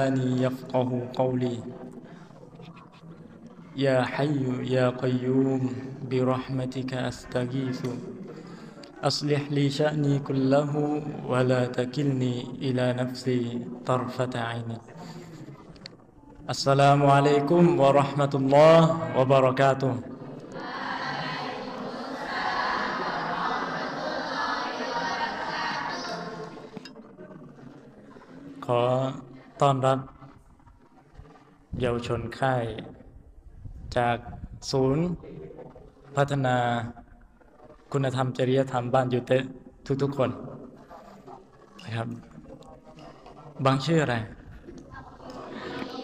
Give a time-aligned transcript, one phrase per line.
[0.00, 1.58] لساني يفقه قولي.
[3.76, 4.44] يا حي
[4.76, 5.62] يا قيوم
[6.10, 7.80] برحمتك أستغيث.
[9.02, 10.72] أصلح لي شأني كله
[11.24, 13.40] ولا تكلني إلى نفسي
[13.86, 14.70] طرفة عين.
[16.50, 18.80] السلام عليكم ورحمة الله
[19.16, 19.94] وبركاته.
[28.66, 28.84] ขอ
[29.62, 29.98] ต้อนรับ
[31.80, 32.64] เยาวชนค่าย
[33.96, 34.16] จาก
[34.70, 35.04] ศูนย์
[36.16, 36.56] พัฒนา
[37.92, 39.42] คุณธรรมจริยธรรมบ้านยูเตะ
[40.02, 40.30] ทุกๆคน
[41.84, 42.08] นะครับ
[43.64, 44.16] บางชื่ออะไร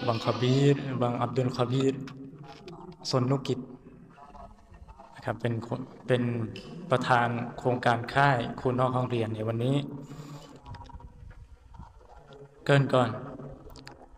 [0.07, 1.95] บางคบีรบางอับดุลคบีร
[3.11, 3.59] สนนุกิจ
[5.15, 5.55] นะครับเป็น
[6.09, 6.23] เป็น
[6.91, 9.77] ประธานโครงการค่ายครูนอกห้องเรียนในวันนี้
[12.67, 13.11] เกินก่อน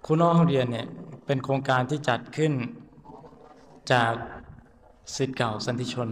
[0.04, 0.86] ครูนอกห้องเรียนเนี่ย
[1.26, 2.52] เป็นโครงการที่จัดขึ้น
[3.92, 4.12] จาก
[5.16, 6.08] สิทธิ์เก่าสันติชน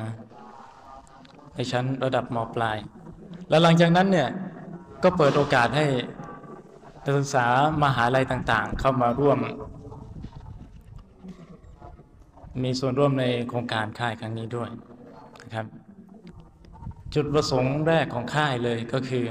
[0.00, 0.10] นะ
[1.54, 2.78] ในชั้นระดับมปลาย
[3.48, 4.28] แล้วหลังจากนั้นเนี่ย
[5.02, 5.86] ก็เปิดโอกาสให้
[7.04, 7.46] นักศึกษา
[7.82, 9.38] มหาลัยต่างๆ เข้ามาร่วม
[12.62, 14.70] มีส่วนร่วมในโครงการค่ายครั้งนี้ด้วย
[15.42, 15.66] นะครับ
[17.14, 19.24] จุดประสงค์แรกของค่ายเลยก็คือ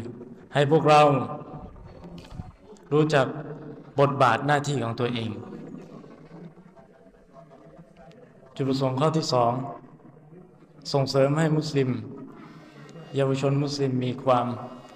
[0.54, 1.02] ให้พวกเรา
[2.94, 3.26] รู้จัก
[4.00, 5.30] บทบาทหน้าที่ของตัวเอง
[8.56, 9.52] จุดประสงค์ข้อที่สอง
[10.94, 11.90] ส่งเสริมให้มุสลิม
[13.16, 14.46] เยาวชนมุสลิมมีความ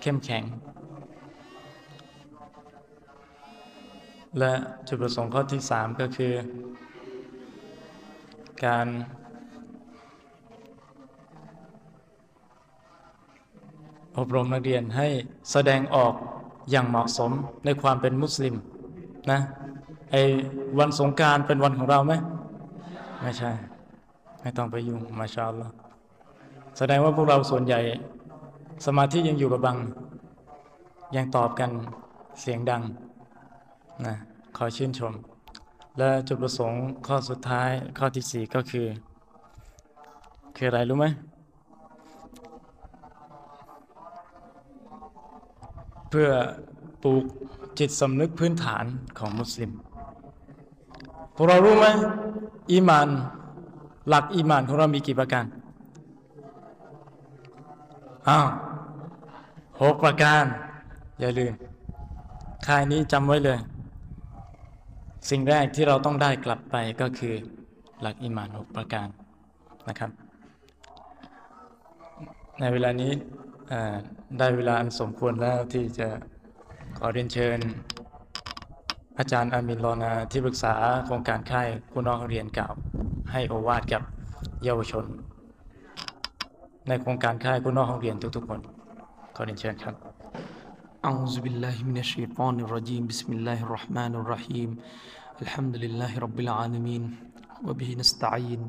[0.01, 0.43] เข้มแข็ง
[4.39, 4.53] และ
[4.87, 6.33] จุดประสงค์ข้อที่สามก็คือ
[8.65, 8.87] การ
[14.17, 15.07] อบรมนักเรียนให้
[15.51, 16.13] แสดงออก
[16.71, 17.31] อย่างเหมาะสม
[17.65, 18.55] ในความเป็นมุสลิม
[19.31, 19.39] นะ
[20.11, 20.21] ไอ้
[20.79, 22.13] วันสงการเป็นวันของเราไหม
[23.21, 23.51] ไม่ใช่
[24.41, 25.73] ไม่ต้องไปยุ่งมาชาอัลลอฮ์
[26.77, 27.79] แสดงว่าพวกเราส่วนใหญ่
[28.85, 29.77] สมาธิยังอยู่กับบัง
[31.15, 31.71] ยังตอบกัน
[32.41, 32.81] เสียงดัง
[34.05, 34.15] นะ
[34.57, 35.13] ขอชื่นชม
[35.97, 38.87] และจุดประสงค์ข้อสุดท้ายข้อที่สี่ก็คือ
[40.55, 41.05] คืออะไรรู้ไหม
[46.15, 46.33] เพื่อ
[47.03, 47.23] ปลูก
[47.79, 48.85] จิตสำนึกพื้นฐาน
[49.19, 49.71] ของมุสลิม
[51.35, 51.85] พวกเรารู้ไหม
[52.71, 53.07] อีมาน
[54.09, 55.45] หลักอีมานของเรามีกี่ประการ
[58.29, 58.47] อ้าว
[59.81, 60.43] หกประการ
[61.19, 61.53] อย่าลืม
[62.67, 63.59] ค่ายนี้จำไว้เลย
[65.29, 67.33] สิ่งแรกที่เราต้องได้กลับไปก็คือ
[68.01, 69.07] หลักอีมานหกประการ
[69.89, 70.11] นะครับ
[72.59, 73.13] ในเวลานี้
[74.37, 76.07] ได้เวลาอันสมควรแล้วที่จะ
[76.97, 77.59] ขอเรียนเชิญ
[79.19, 80.73] อาจารย์อามินลอนาที่ปรึกษา
[81.05, 82.69] โครงการค่ายคุณน้องเรียนเก่า
[83.31, 84.01] ให้โอวาทกับ
[84.63, 85.05] เยาวชน
[86.87, 88.59] ในโครงการค่ายคุณน้องเรียนทุกๆคน
[89.35, 89.95] ขอเรียนเชิญครับ
[91.05, 94.69] อัลลอฮฺบิลลาฮิมินัชชีฟานุรรจีมบิส بالله من الشيطان الرجيم بسم الله الرحمن الرحيم
[95.43, 97.03] الحمد لله رب العالمين
[97.67, 98.61] وبه نستعين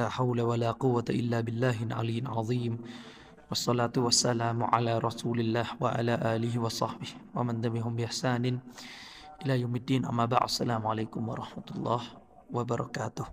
[0.00, 2.74] لا حول ولا قوة إلا بالله العلي العظيم
[3.49, 8.59] والصلاة والسلام على رسول الله وعلى آله وصحبه ومن تبعهم بإحسان
[9.41, 12.01] إلى يوم الدين أما بعد السلام عليكم ورحمة الله
[12.53, 13.27] وبركاته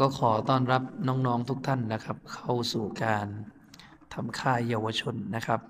[0.00, 3.26] ก็ขอต้อนรับน้องๆทุกท่านนะครับ เข้าสู่การ
[4.14, 5.60] ทำค่ายเยาวชนนะครับ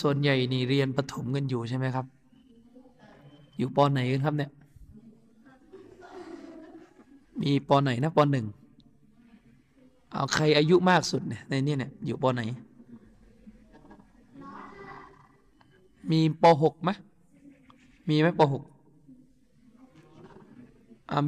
[0.00, 2.06] ส่วนใหญ่นี่เรียนประถมกันอยู่ใช่ไหมครับ
[3.58, 4.50] อยู่ปไหนกันครับเนี่ย
[7.43, 8.45] มีปอไหนนะปอหนึ่ง
[10.13, 12.41] เอาใครอายุมากสุดเนี่ยในนี้เนี่ยอยู่ปอไหน
[16.11, 16.91] มีปหกไหม
[18.09, 18.63] มีไหมปหก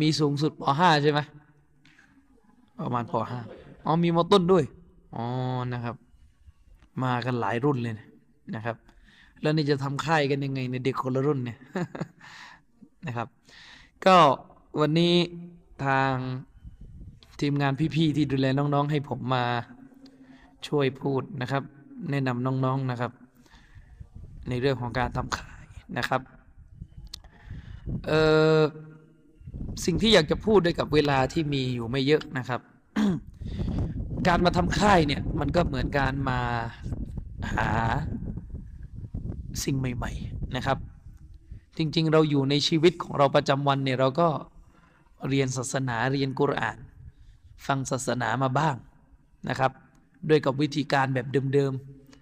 [0.02, 1.20] มีสูงสุดปห้าใช่ไหม
[2.80, 3.40] ประมาณปห้า
[3.86, 4.64] อ๋อมีมต้นด้วย
[5.16, 5.24] อ๋อ
[5.74, 5.96] นะครับ
[7.04, 7.94] มากันหลายรุ่นเลย
[8.56, 8.76] นะครับ
[9.42, 11.58] แล้วนี่จะทำค่ายกันยังไงในเด็กคนละรุ่นเนี่ย
[13.08, 13.28] นะครับ
[14.06, 14.16] ก็
[14.80, 15.14] วันนี้
[15.84, 16.14] ทาง
[17.40, 19.46] ทีมงานพี่ๆที่ดูแลน้องๆ ให้ผมมา
[20.68, 21.64] ช่วยพูดนะครับ
[22.12, 23.12] แนะนำน้องๆนะครับ
[24.50, 25.66] ในเรื่องของการทำค่าย
[25.98, 26.22] นะครับ
[28.08, 28.12] เอ
[28.58, 28.60] อ
[29.86, 32.62] สิ่งที่อยากจะพูดด้วยกับเวลาที่มีอยู่ไม่เยอะนะครับ
[34.28, 36.40] การมาทำค่ายเนี่ยมันก็เหมือนการมา
[37.56, 37.70] หา
[39.64, 40.78] สิ่งใหม่ ๆนะครับ
[41.78, 44.28] จริง ๆ เราอยู่ในชีวิตของเราประจำวันเนี่ยเราก็
[45.30, 46.78] เรียนศาสนาเรียนกุรอาน
[47.66, 48.76] ฟังศาสนามาบ้าง
[49.50, 49.72] นะครับ
[50.30, 51.74] ด้วยกับวิธีการแบบเดิม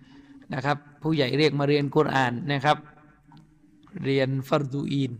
[0.01, 2.77] ๆนะครับ ผู้ใหญ่เรียกมาเรียนกุรอานนะครับ
[4.03, 5.11] เรียนฟัรดูอีน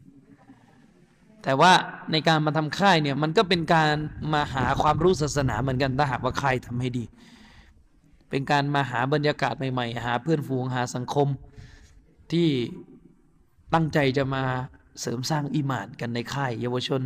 [1.44, 1.74] แต่ว่า
[2.12, 3.96] ในการมาทำค่ายเนี่ยมันก็เป็นการ
[4.34, 7.06] มาหาความรู้ศาสนาเหมือนกันถ้าหากว่าค่ายทำให้ดี
[8.30, 11.28] เป็นการมาหาบรรยากาศใหม่ๆ หาเพื่อนฝูงหาสังคม
[12.32, 12.50] ที่
[13.74, 14.44] ตั้งใจจะมา
[15.02, 17.02] เสริมสร้างอิมานกันในค่ายเยาวชน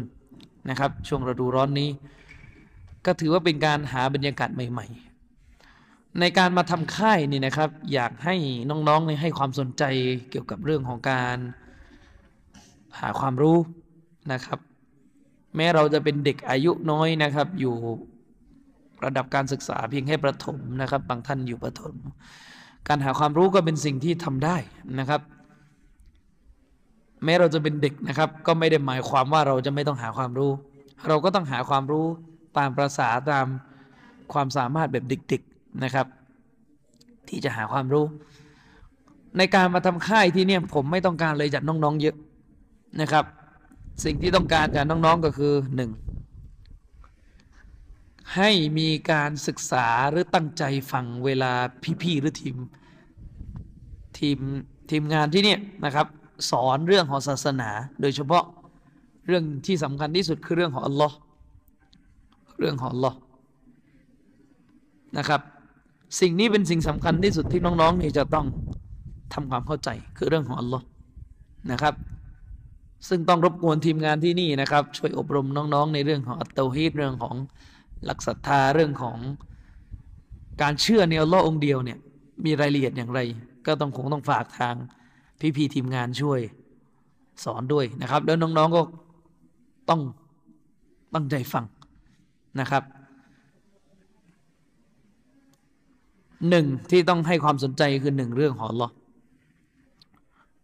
[0.70, 1.90] นะครับ ช่วงฤดูร้อนนี้
[3.06, 4.88] ก็ถือว่าเป็นการหาบรรยากาศใหม่
[5.54, 8.36] ๆ ในการมาทำค่ายนี่นะครับ อยากให้
[8.70, 9.84] น้องๆเนี่ยให้ความสนใจ
[10.30, 11.38] เกี่ยวกับเรื่องของการ
[13.00, 13.58] หาความรู้
[14.32, 14.60] นะครับ
[15.56, 17.76] แม้เราจะเป็นเด็กอายุน้อยนะครับ อยู่
[19.06, 21.96] ระดับการศึกษาเพียงแค่ประถมนะครับ บางท่านอยู่ประถม
[22.88, 24.58] การหาความรู้ก็เป็นสิ่งที่ทำได้
[25.00, 25.22] นะครับ
[27.24, 30.52] แม้เราจะเป็นเด็กนะครับ ก็ไม่ได้หมายความว่าเราจะไม่ต้องหาความรู้
[31.08, 32.06] เราก็ต้องหาความรู้
[32.58, 33.46] ตามประษาตาม
[34.34, 36.08] ความสามารถแบบเด็กๆนะครับ
[37.30, 38.06] ที่จะหาความรู้
[39.38, 42.16] ในการมาทำค่ายที่เนี่ยผมไม่ต้องการเลยจากน้องๆเยอะ
[43.02, 43.26] นะครับ
[44.04, 45.92] สิ่งที่ต้องการจากน้องๆก็คือหนึ่ง
[48.36, 51.52] ให้มีการศึกษาหรือตั้งใจฟังเวลา
[52.02, 52.56] พี่ๆหรือทีม
[54.20, 54.38] ทีม
[54.90, 56.08] ทีมงานที่เนี่ยนะครับ
[56.50, 57.70] สอนเรื่องของศาสนา
[58.02, 58.44] โดยเฉพาะ
[59.28, 61.16] เรื่องที่สำคัญที่สุดคือเรื่องของอัลลอฮ์
[62.60, 63.18] เรื่องของอัลลอฮ์
[65.18, 65.42] นะครับ
[66.22, 68.46] สิ่งนี้เป็นสิ่งสำคัญที่สุดที่น้องๆนี่จะต้อง
[69.34, 70.86] ทำความเข้าใจคือเรื่องของอัลลอฮ์
[71.72, 71.94] นะครับ
[73.08, 77.36] ซึ่งต้องรบกวนทีมงานที่นี่นะครับ ช่วยอบรมน้องๆ ในเรื่องของอัตโตฮีดเรื่องของ
[78.06, 79.18] หลักศรัทธาเรื่องของ
[80.62, 81.98] การเชื่อในอัลลอฮ์องเดียวเนี่ย
[82.46, 83.20] มีรายละเอียดอย่างไร
[83.66, 84.76] ก็ต้องคงต้องฝากทาง
[85.40, 86.40] พี่ๆทีมงานช่วย
[87.44, 88.82] สอนด้วยนะครับ แล้วน้องๆก็
[89.90, 90.02] ต้อง
[91.14, 91.66] ตั้งใจฟัง
[92.60, 92.84] นะครับ
[96.50, 98.90] หนึ่งที่ต้องให้ความสนใจคือหนึ่งเรื่องขอลอ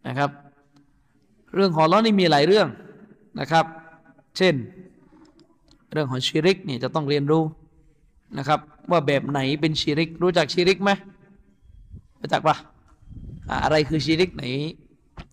[0.08, 0.30] นะครับ
[1.54, 2.68] เรื่องขอลอนี่มีหลายเรื่อง
[3.40, 3.64] นะครับ
[4.38, 4.54] เช่น
[5.92, 7.42] เรื่องของชิริกเนี่ยจะต้องเรียนรู้
[8.38, 8.60] นะครับ
[8.90, 10.90] ว่าแบบไหนเป็นชิริก รู้จักชิริกไหม
[12.20, 12.56] รู้จักปะ
[13.64, 14.42] อะไรคือชิริกไหน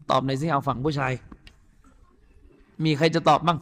[0.09, 1.13] ตอบหน่อยสิเอาฝั่งผู้ชาย
[2.83, 3.57] มีใครจะตอบบ้าง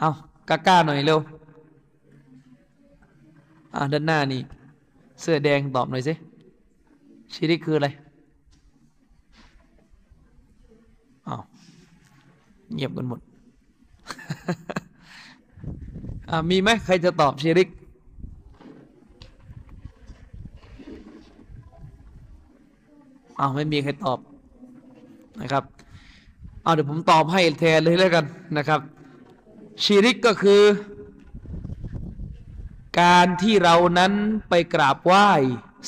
[0.00, 0.10] เอา
[0.48, 1.20] กล้าๆหน่อยเร็ว
[3.74, 4.40] อ่าด้านหน้านี่
[5.20, 6.14] เสื้อแดงตอบหน่อยสิ
[7.34, 7.88] ชิริกคืออะไร
[11.26, 11.42] อ้าว
[12.74, 13.20] เงียบกันหมด
[16.50, 17.68] มีไหมใครจะตอบชิริก
[23.38, 24.18] อ้าวไม่มีใครตอบ
[25.40, 25.64] นะครับ
[26.62, 28.24] เอาเดี๋ยวผมตอบให้แทนเลยแล้วกัน
[28.56, 28.80] นะครับ
[29.82, 30.62] ชิริกก็คือ
[33.00, 34.12] การที่เรานั้น
[34.48, 35.28] ไปกราบไหว้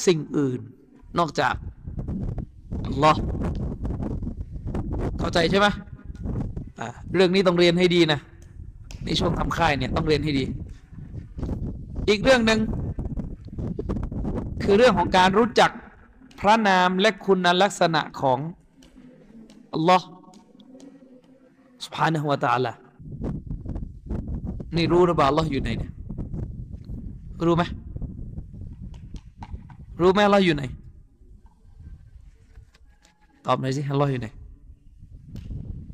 [0.06, 0.60] สิ่งอื่น
[1.18, 1.54] นอกจาก
[2.86, 3.20] อัลลอฮ์
[5.18, 5.66] เข้าใจใช่ไหม
[6.78, 8.20] อ่าเรื่องนี้ต้องเรียนให้ดีนะ
[9.04, 10.44] ในช่วงทำค่ายเนี่ยต้องเรียนให้ดี
[12.08, 12.60] อีกเรื่องหนึ่ง
[14.62, 15.70] คือเรื่องของการรู้จัก
[16.40, 18.38] พระนามและคุณลักษณะของ
[19.74, 20.06] อัลลอฮ์
[21.84, 22.72] สุภานะฮุวาตาละ
[24.76, 25.92] นี่รู้หรือเปล่าอัลลอฮ์อยู่ไหนเนี่ย
[27.46, 27.62] รู้ไหม
[30.00, 30.62] รู้ไหมอัลลอฮ์อยู่ไหน
[33.46, 34.28] ตอบหน่อยสิอัลลอฮ์อยู่ไหน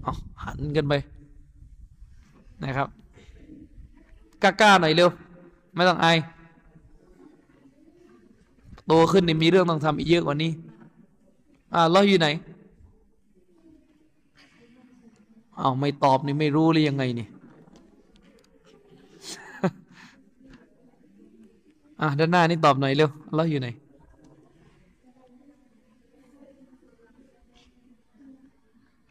[0.04, 0.12] อ๋อ
[0.44, 0.94] หันกันไป
[2.62, 2.88] นะครับ
[4.42, 5.08] กล้าๆหน่อยเร็ว
[5.74, 6.16] ไม่ต้องอาย
[8.86, 10.50] โตขึ้นนี่มีเรื่องต้องทำอีกเยอะกว่านี้
[11.74, 12.28] อ่าเราอยู่ไหน
[15.58, 17.26] อ้าวไม่ตอบนี่ไม่รู้เลยยังไงนี่
[22.00, 23.68] อะด้านหน้านี่ตอบหน่อยเร็วเราอยู่ไหน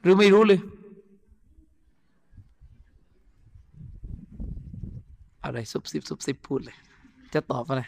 [0.02, 0.60] หรือไม่รู้เลย
[5.44, 6.76] อะไรซุบซิบซุบซิบพูดเลย
[7.34, 7.82] จะตอบอะไร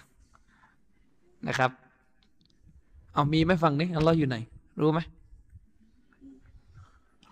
[1.47, 1.71] นะครับ
[3.13, 4.37] เอามีไหมฟังนี้อัลลอฮ์อยู่ไหน
[4.81, 4.99] รู้ไหม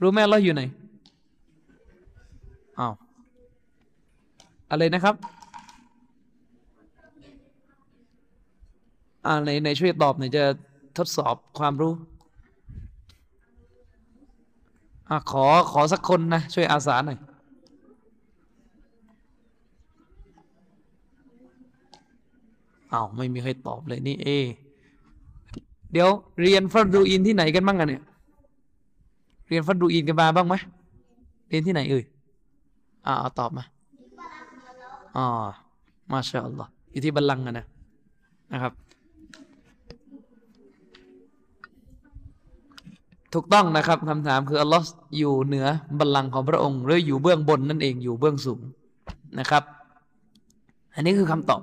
[0.02, 0.62] รู้ไหมอัลลอฮ์อยู่ไหน
[2.80, 2.94] อ้าว
[4.72, 5.16] อะไรนะครับ
[9.26, 10.44] อ่าในในช่วยตอบหน่อยจะ
[10.98, 11.94] ทดสอบความรู้
[15.10, 17.18] อ่าขอขอสักคนนะ ช่วยอาสาหน่อย
[22.96, 24.28] อาไม่มีใครตอบเลยนี่เอ
[25.92, 26.10] เดี๋ยว
[26.42, 28.04] เรียนฟัดดูอินที่ไหนกันบ้างอะเนี่ย
[29.48, 30.56] เรียนฟัดดูอินกันมาบ้างไหม
[31.50, 32.04] เรียนที่ไหนเอ่ย
[33.06, 33.64] อ่าเอาตอบมา
[35.16, 35.26] อ๋อ
[36.12, 37.66] มาชาอัลลอฮ์อยู่ที่บัลลังก์อะนะ
[38.54, 38.74] นะครับ
[43.34, 44.86] ถูกต้องนะครับคำถามคืออัลลอฮ์
[45.18, 45.68] อยู่เหนือ
[46.00, 48.60] บัลลังก์ของพระองค์ หรืออยู่เบื้องบนนั่นเองอยู่เบื้องสูง
[49.40, 49.64] นะครับ
[50.94, 51.62] อันนี้คือคำตอบ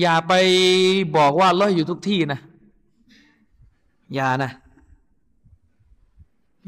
[0.00, 0.32] อย่าไป
[1.16, 2.40] บอกว่าลลออยู่ทุกที่นะ
[4.14, 4.50] อย่านะ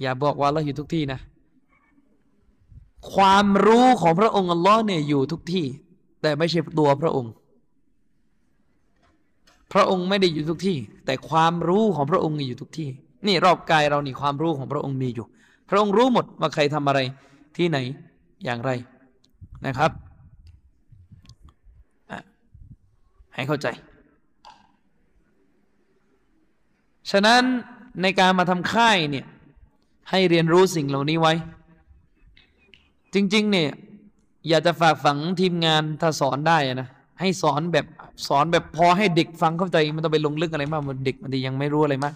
[0.00, 1.21] อย่าบอกว่าลลออยู่ทุกที่นะ
[3.14, 5.66] ความรู้ของพระองค์อัลลอฮ์เนี่ยอยู่ทุกที่
[6.23, 7.33] แต่ไม่ใช่ตัวพระองค์
[9.73, 10.76] พระองค์ไม่ได้อยู่ทุกที่
[11.07, 12.88] แต่ความรู้ของพระองค์อยู่ทุกที่
[13.26, 15.26] นี่รอบกายเรานี่ความรู้ของพระองค์มีอยู่
[15.69, 17.00] พระองค์รู้หมดว่าใครทำอะไร
[17.57, 17.78] ที่ไหน
[18.45, 18.71] อย่างไร
[19.66, 19.90] นะครับ
[22.11, 22.19] อะ
[23.35, 23.67] ให้เข้าใจ
[27.11, 27.43] ฉะนั้น
[28.03, 29.26] ในการมาทำค่ายเนี่ย
[30.11, 31.33] ให้เรียนรู้สิ่งเหล่านี้ไว้
[33.14, 33.71] จริง ๆ เนี่ย
[34.49, 36.88] อยากจะฝากฝังทีมงานถ้าสอนได้นะ
[37.21, 37.87] ให้สอนแบบ
[38.29, 42.14] สอนแบบพอให้เด็กฟังเข้าใจไม่ต้องไปลงลึกอะไรมากมันเด็กมันยังไม่รู้อะไรมาก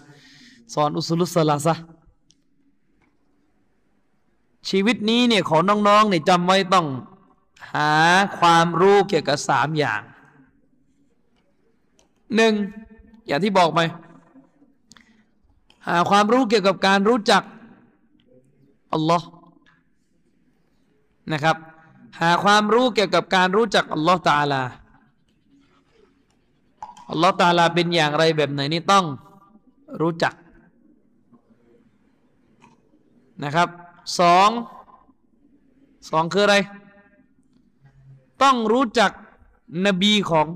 [0.73, 1.75] สอนอุสุลุสลาซะ
[4.69, 6.87] ชีวิตนี้เนี่ยของน้องๆเนี่ยจำไว้ต้อง
[7.73, 7.93] หา
[8.39, 10.01] ความรู้เกี่ยวกับสามอย่าง
[12.35, 12.53] หนึ่ง
[13.27, 13.79] อย่างที่บอกไป
[15.87, 17.43] หาความรู้เกี่ยวกับการรู้จัก
[18.93, 19.27] อัลลอฮ์
[21.33, 21.57] นะครับ
[22.19, 24.63] หาความรู้เกี่ยวกับการรู้จักอัลลอฮ์ตาลา
[27.09, 29.05] อัลลอฮ์ตาลาเป็นอย่างไรแบบไหนนี่ต้อง
[30.01, 30.33] รู้จัก
[33.43, 33.69] นะครับ
[34.19, 34.49] สอง
[36.09, 36.57] สองคืออะไร
[38.43, 39.11] ต้องรู้จัก
[39.85, 40.47] นบีของ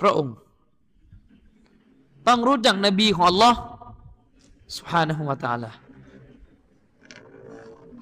[0.00, 0.34] พระองค์
[2.26, 3.58] ต้องรู้จักนบีของอัลลอฮ์
[4.76, 5.70] สุฮานะฮุวาตาละ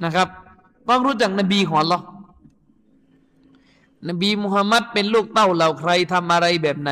[0.04, 0.28] นะครับ
[0.88, 2.04] ต้องรู้จักนบีของอัลลอฮ์
[4.08, 6.90] นบีมุฮัมมัดเป็นลูกเต้าเหล่าใครทำอะไรแบบไหน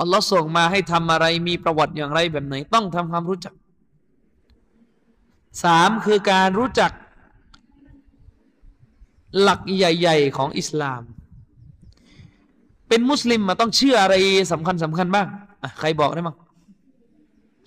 [0.00, 3.54] อัลลอฮ์ส่งมาให้ทำอะไรมีประวัติอย่างไรแบบไหน ต้องทำความรู้จัก
[5.64, 6.92] สามคือการรู้จัก
[9.40, 11.02] หลักใหญ่ ๆ ของอิสลาม
[12.90, 14.14] เป็นมุสลิมมาต้องเชื่ออะไร
[14.52, 15.26] สำคัญสำคัญบ้าง
[15.62, 16.36] อะใครบอกได้บ้ง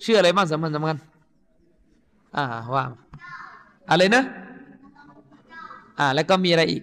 [0.02, 0.96] เชื่ออะไรบ้างสำคัญสำคัญ
[2.36, 2.98] อ่าว่ามา
[3.90, 4.22] อะไรนะ
[5.98, 6.82] อ่า แล้วก็มีอะไรอีก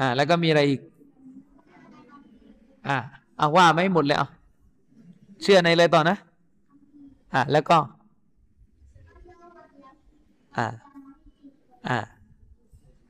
[0.00, 0.80] อ่า แล้วก็มีอะไรอีก
[2.88, 2.96] อ่า
[3.38, 4.28] เอาว่าไม่หมดเลยเอา
[5.42, 6.16] เชื่อในอะไรต่อนะ
[7.34, 7.76] อ่าแล้วก็
[10.56, 10.66] อ่า
[11.88, 11.98] อ่า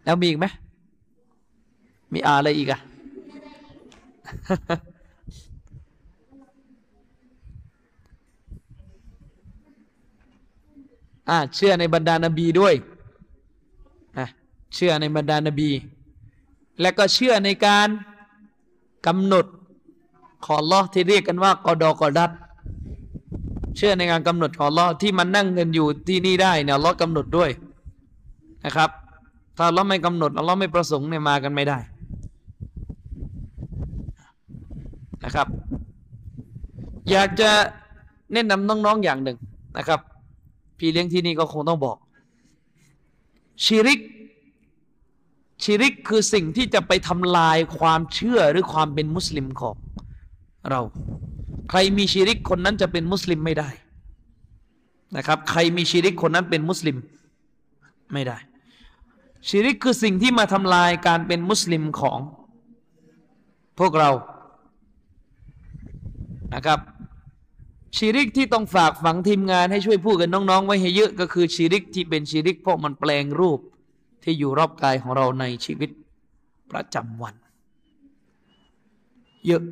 [0.09, 0.47] แล้วมีอีกไหม
[2.13, 2.81] มีอะไรอีกอะ
[11.29, 12.75] อ่าเชื่อในบรรดานบีด้วย
[14.19, 14.27] อะ
[14.75, 15.71] เชื่อในบรรดานบี
[16.81, 17.89] และก็เชื่อในการ
[19.07, 19.47] กำหนด
[20.45, 22.31] ของอัลอที่เรียกกันว่ากอดอกอดัด
[23.77, 27.51] เชื่อในการกำหนดของอัลอที่มันนั่งกันอยู่ที่นี่ได้เนี่ยลอกำหนดด้วย
[28.67, 28.93] นะครับ
[29.61, 31.79] ถ้าอัลลอฮ์ไม่กำหนดอัลลอฮ์ไม่ประสงค์เนี่ยมากันไม่ได้
[35.25, 35.47] นะครับ
[37.11, 37.51] อยากจะ
[38.33, 39.39] แนะนำน้องๆอย่างหนึ่ง
[39.79, 40.01] นะครับ
[40.79, 41.97] พี่เลี้ยงที่นี่ก็คงต้องบอก
[43.65, 44.01] ชิริก
[45.63, 49.75] ชิริกคือสิ่งที่จะไปทำลายความเชื่อหรือความเป็นมุสลิมของ
[50.71, 50.81] เรา
[51.71, 53.69] ใครมีชิริกคนนั้นจะเป็นมุสลิมไม่ได้
[55.17, 56.97] นะครับ ใครมีชิริกคนนั้นเป็นมุสลิม
[58.13, 58.39] ไม่ได้
[59.47, 62.19] ชิริกคือสิ่งที่มาทำลายการเป็นมุสลิมของ
[63.79, 64.11] พวกเรา
[66.55, 66.81] นะครับ
[67.97, 73.61] ชีริกที่ต้องฝากฝังทีมงานให้ช่วยพูดกันน้องๆ ไว้ให้เยอะก็คือชีริกที่เป็นชีริกเพราะมันแปลงรูป
[74.23, 75.91] ที่อยู่รอบกายของเราในชีวิต
[76.71, 77.35] ประจำวัน
[79.47, 79.63] เยอะ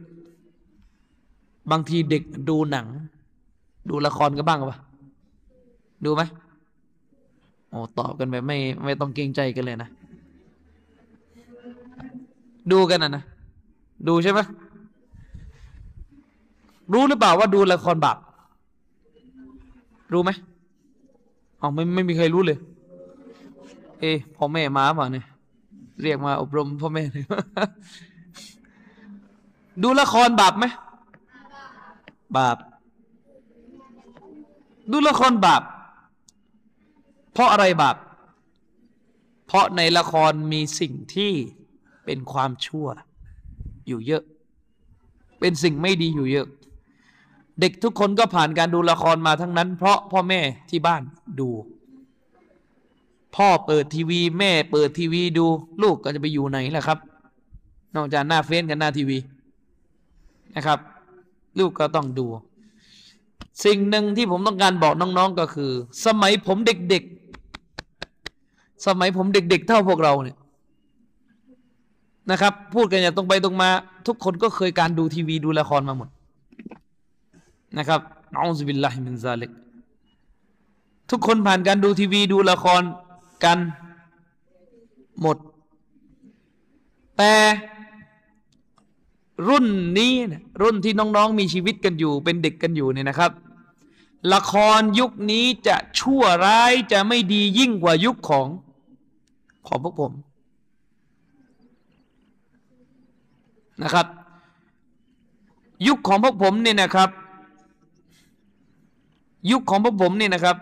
[1.71, 2.87] บางทีเด็กดูหนัง
[3.89, 4.79] ดูละครกันบ้างปะ
[6.05, 6.23] ดูไหม
[7.71, 9.91] โอ้ตอบกันแบบไม่ไม่ต้องเกรงใจกันเลยนะ
[12.73, 13.25] ดูกันนะนะ
[14.09, 14.41] ดูใช่ไหม
[16.93, 18.19] รู้หรือเปล่าว่าดูละครบาป
[20.13, 20.31] รู้ไหม
[21.61, 22.59] อ๋อไม่ไม่มีใครรู้เลย
[24.01, 25.27] เอ๊ะพ่อแม่มาเปล่าเนี่ย
[26.03, 27.25] เรียกมาอบรมพ่อแม่เลย
[29.83, 30.65] ดูละครบาปไหม
[32.37, 32.57] บาป
[34.93, 35.63] ดูละครบาป
[37.37, 37.97] เพราะอะไรบาป
[39.47, 41.33] เพราะในละครมีสิ่งที่
[42.05, 42.87] เป็นความชั่ว
[43.87, 44.23] อยู่เยอะ
[45.41, 46.47] เป็นสิ่งไม่ดีอยู่เยอะ
[47.61, 50.41] เด็กทุกคนก็ผ่านการดูละครมาทั้งนั้น เพราะพ่อแม่
[50.71, 51.03] ที่บ้าน
[51.41, 51.49] ดู
[53.37, 55.47] พ่อเปิดทีวีแม่เปิดทีวีดู
[55.83, 56.99] ลูกก็จะไปอยู่ไหนล่ะครับ
[57.97, 59.19] นอกจากหน้าเฟซกับหน้าทีวี
[60.57, 60.79] นะครับ
[61.59, 62.27] ลูกก็ต้องดู
[63.65, 65.71] สิ่งหนึ่งที่ผมต้องการบอกน้องๆก็คือ
[66.05, 67.16] สมัยผมเด็กๆ
[68.87, 70.37] สมัยผมเด็ก ๆ เท่าพวกเราเนี่ย
[72.31, 73.71] นะครับ พูดกันอย่างตรงไปตรงมา
[74.07, 76.09] ทุกคนก็เคยการดูทีวีดูละครมาหมด
[77.79, 78.01] นะครับ
[78.37, 79.51] อัลลอฮฺบิลลาฮิมินซาลิก
[81.11, 82.83] ทุกคนผ่านการดูทีวีดูละคร
[83.45, 83.59] กัน
[85.21, 85.37] หมด
[87.17, 87.35] แต่
[89.49, 89.67] รุ่น
[89.99, 90.13] นี้
[90.63, 93.33] รุ่นที่น้องๆมีชีวิตกันอยู่ เป็นเด็กกันอยู่เนี่ยนะครับ
[94.35, 98.47] ละครยุคนี้จะชั่วร้ายจะไม่ดียิ่งกว่ายุคของ
[99.69, 100.13] ของพวกผม
[103.83, 104.07] นะครับ
[105.87, 107.11] ยุคของพวกผมเนี่ยนะครับ
[109.51, 110.57] ยุคของพวกผมเนี่ยนะครับ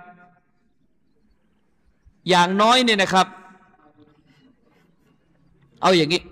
[2.29, 3.27] อย่างน้อยเนี่ยนะครับ
[5.83, 6.23] เอาอย่างนี้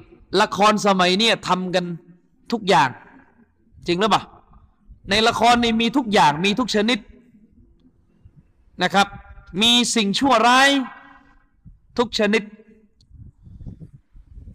[0.40, 1.84] ละครสมัยเนี่ยทำกัน
[2.52, 2.88] ทุกอย่าง
[3.86, 4.22] จริงหรือเปล่า
[5.10, 6.98] ในละครนี่มีทุกอย่างมีทุกชนิด
[8.82, 9.06] นะครับ
[9.62, 10.68] มีสิ่งชั่วร้าย
[11.98, 12.42] ทุกชนิด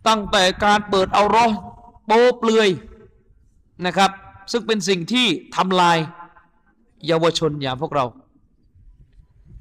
[0.08, 1.46] ตั้งแต่การเปิดเอารอ
[2.06, 2.70] โป๊เปลือย
[3.86, 4.12] นะครับ
[4.52, 5.98] ซึ่งเป็นสิ่งที่ทำลาย
[7.08, 8.06] เยาวชนอย่างพวกเรา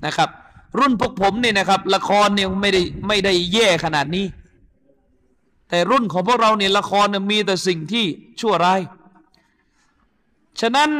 [0.06, 0.30] นะครับ
[0.78, 4.26] รุ่นพวกผมเนี่ยนะครับ ละครเนี่ยไม่ได้ไม่ได้แย่ขนาดนี้
[5.68, 8.04] แต่รุ่นของพวกเราเนี่ยละครเนี่ยมีแต่สิ่งที่
[8.40, 8.80] ชั่วร้าย
[10.60, 10.90] ฉะนั้น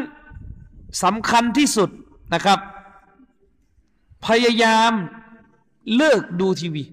[1.04, 1.90] สำคัญที่สุด
[2.34, 2.58] นะครับ
[4.26, 4.92] พยายาม
[5.96, 6.84] เลิกดูทีวี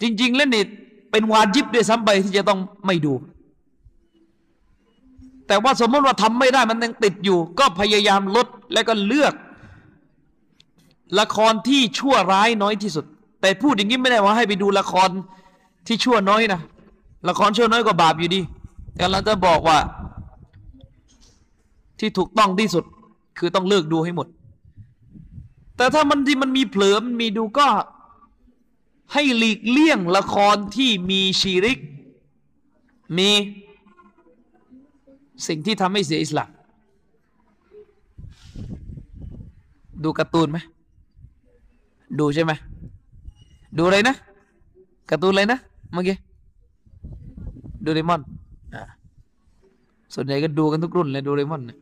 [0.00, 0.64] จริง ๆ แล้วนี่
[1.12, 3.14] เป็นวาจิบด้วยซ้ำไปที่จะต้องไม่ดู
[5.46, 9.34] แต่ว่าสมมติว่าทำไม่ได้มันยังติดอยู่ ก็พยายามลดและก็เลือก
[11.20, 13.04] ละครที่ชั่วร้ายน้อยที่สุด
[13.40, 15.10] แต่พูดอย่างนี้ไม่ได้ว่าให้ไปดูละคร
[15.86, 16.60] ที่ชั่วน้อยนะ
[17.28, 18.40] ละครชั่วน้อยก็บาปอยู่ดี
[18.96, 19.78] แต่เราจะบอกว่า
[21.98, 22.84] ที่ถูกต้องที่สุด
[23.38, 24.26] คือต้องเลิกดูให้หมด
[25.76, 27.66] แต่ถ้ามันที่มันมีเผลอมันมีดูก็
[29.12, 31.78] ให้หลีกเลี่ยงละครที่มีชีริก
[33.18, 33.30] มี
[35.46, 36.48] สิ่งที่ทำให้เสียอิสลาม
[40.04, 40.58] ดูการ์ตูนไหม
[42.18, 42.52] ดูใช่ไหม
[43.78, 44.16] ดูอะไรนะ
[45.10, 45.58] การ์ตูนอะไรนะ
[45.92, 46.16] เมื่อกี้
[47.84, 48.20] ดูเรมอน
[50.14, 51.78] ส่วนใหญ่ก็ดูกันทุกรุ่นเลยดูเรมอนย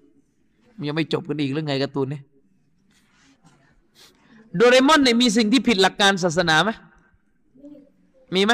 [0.77, 2.23] มันยังไม่จบกันอีกเรื่องไงการ์ตูนเนี่ย
[4.57, 6.71] โดเรมอนเนี่ยมีสิ่งที่ผิดหลักการศาสนาไหม
[8.35, 8.53] มีไหม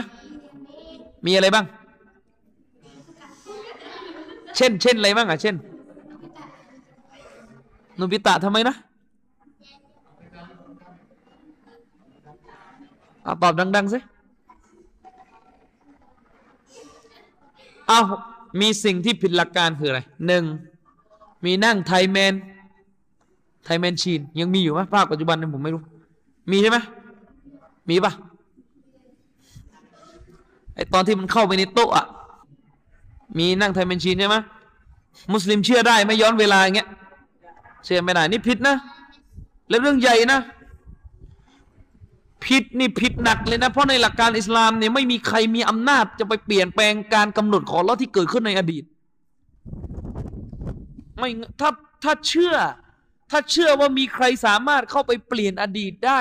[1.27, 1.67] มีอะไรบ้าง
[4.57, 5.57] เช่น เช่นอะไรบ้างอะ เช่น
[7.97, 8.75] โนบิตะทำไมนะ
[13.25, 13.99] อาตอบดังๆสิ
[17.89, 18.01] เอา
[18.61, 20.45] มีสิ่งที่ผิดหลักการคืออะไรหนึ่ง
[21.45, 22.35] มีนั่งไทยแมน
[23.65, 25.83] ไทยแมนชีน ยังมีอยู่ไหมภาคปัจจุบันนี่ยผมไม่รู้
[26.51, 26.79] มีใช่ไหม
[27.91, 28.13] มีปะ
[30.77, 32.07] ไอตอนที่มันเข้าไปในโต๊ะอะ
[33.39, 34.37] มีนั่งไทยแมนชีนใช่ไหม
[35.33, 36.89] มุสลิมเชื่อได้ไม่ย้อนเวลาอย่างเงี้ย
[37.85, 38.77] เชื่อไม่ได้นี่ผิดนะ
[39.69, 40.41] แล้วเรื่องใหญ่นะ
[42.47, 48.85] ผิดนี่ผิดหนักเลยนะ เพราะในหลักการอิสลามเนี่ยไม่มีใครมีอำนาจจะไปเปลี่ยนแปลงการกำหนดของเราที่เกิดขึ้นในอดีต
[51.19, 51.71] ไม่ถ้า
[52.05, 52.55] ถ้าเชื่อ
[53.31, 56.21] ถ้าเชื่อว่ามีใครสามารถเข้าไปเปลี่ยนอดีตได้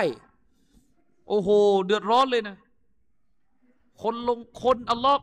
[1.30, 1.50] โอ้โห
[1.86, 2.56] เดือดร้อนเลยนะ
[4.04, 5.22] คนลงคนอัลลอฮ์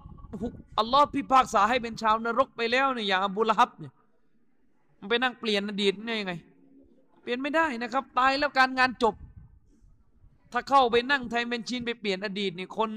[0.78, 3.92] อัลลอฮ์พิพากษาให้เป็นชาวนรกไปแล้วเนี่ยอย่างอบูละฮับเนี่ย
[4.98, 6.34] มันไปนั่งเปลี่ยนอดีตได้ยังไง
[7.22, 9.14] เปลี่ยนไม่ได้นะครับ ตายแล้วการงานจบ
[10.52, 12.90] ถ้าเข้าไปนั่งไทยเมนชินไปเปลี่ยนอดีตเนี่ยคน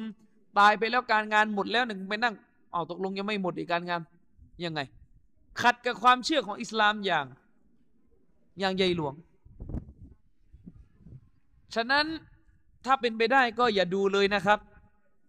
[0.60, 2.36] ตายไปแล้วการงานหมดแล้วหนึ่งไปนั่ง
[2.72, 4.02] เอาตกลงยังไม่หมดอีกการงาน
[4.64, 4.82] ยังไง
[5.62, 7.26] ขัดกับความเชื่อของอิสลามอย่าง
[8.60, 9.14] อย่างใหญ่หลวง
[11.76, 12.06] ฉะนั้น
[12.86, 14.60] ถ้าเป็นไปได้ก็อย่าดูเลยนะครับ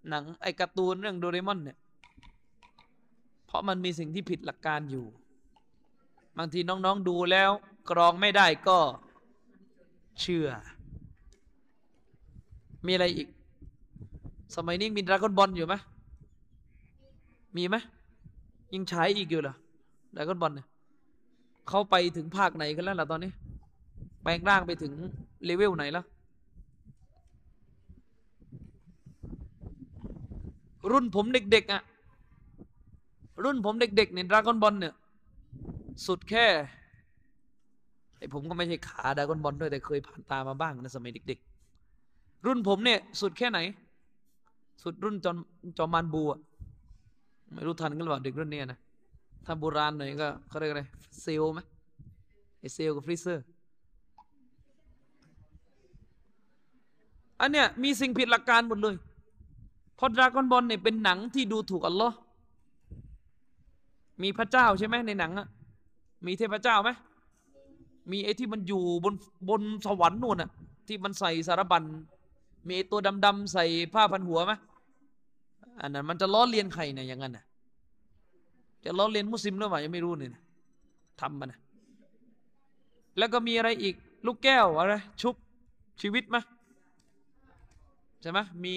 [0.09, 1.79] หนังไอการ์ตูนเรื่องโดเรมอนเนี่ย
[3.47, 5.07] เพราะมันมีสิ่งที่ผิดหลักการอยู่
[6.39, 7.51] บางทีน้องๆดูแล้ว
[7.91, 8.79] กรองไม่ได้ก็
[10.21, 10.49] เชื่อ
[12.87, 13.29] มีอะไรอีก
[14.57, 15.75] สมัยนี้มีดราก้อนบอลอยู่ไหม
[17.57, 17.77] มีไหม
[18.75, 19.55] ยังใช้อีกอยู่เหรอ
[20.17, 20.67] ดราก้อนบอลเนี่ย
[21.69, 23.31] เขาไปถึงภาคไหนกันแล้วล่ะตอนนี้
[24.23, 24.93] แปลงร่างไปถึง
[25.45, 26.05] เลเวลไหนแล้ว
[30.91, 31.83] รุ่นผมเด็กๆอะ่ะ
[33.45, 34.95] รุ่นผมเด็กๆเนี่ยดราก้อนบอลเนี่ย
[36.07, 36.47] สุดแค่
[38.19, 43.59] ไอผมก็ไม่ใช่ขาดราก้อนบอลด้วยแต่เคยผ่านตามาบ้างนะสมัยเด็กๆ รุ่นผมเนี่ยสุดแค่ไหน
[44.83, 45.37] สุดรุ่นจอม
[45.79, 46.41] จอมมานบูอะ
[47.53, 48.79] ไม่รู้ทันกันหรือเปล่าเด็กรุ่นเนี้ยนะ
[49.45, 50.83] ถ้าโบราณหน่อยก็เขาเรียกอะไร
[51.23, 51.61] เซลไหม
[52.61, 53.45] ไอเซลกับฟรีเซอร์
[57.41, 58.95] อันเนี้ยมีสิ่งผิดหลักการหมดเลย
[59.97, 62.17] เพราะดราก้อนบอลเนี่ยเป็นหนังที่ดูถูกอัลลอฮ์
[64.23, 65.47] มีพระเจ้าใช่ไหมในหนังอะ
[66.27, 66.91] มีเทพเจ้าไหม
[68.11, 69.15] มีไอ้ที่มันอยู่บน
[69.49, 70.51] บนสวรรค์นู่นอะ
[70.89, 71.83] ที่มันใส่สารบัญ
[72.67, 74.53] มีไอ้ตัวดำๆใส่ผ้าพันหัวไหม
[75.81, 77.45] อันนั้นมันจะล้อเลียนใครเนี่ยอย่างนั้นนะ
[78.85, 80.43] จะล้อเลียนมุสลิมหรือเปล่ายังไม่รู้เนี่ยนะ
[81.21, 81.61] ทำมันนะ
[83.19, 83.95] แล้วก็มีอะไรอีก
[84.27, 85.35] ลูกแก้วอะไรชุบ
[86.03, 86.37] ชีวิตไหม
[88.21, 88.75] ใช่ไหมมี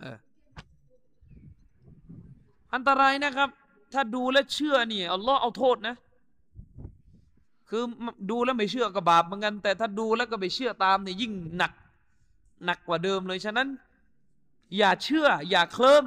[0.00, 0.18] เออ
[2.74, 3.50] อันตรายนะครับ
[3.92, 5.96] ถ้าดูและเชื่อเนี่ยอัลลอฮ์เอาโทษนะ
[7.68, 7.82] คือ
[8.30, 11.72] ดูแล้วไม่เชื่อก็บาปเหมือนกัน แต่ถ้าดูแล้วก็ไปเชื่อตามเนี่ยยิ่งหนัก
[12.64, 13.68] หนักกว่าเดิมเลยฉะนั้น
[14.78, 16.04] อย่าเชื่อ อย่าเคลิ้ม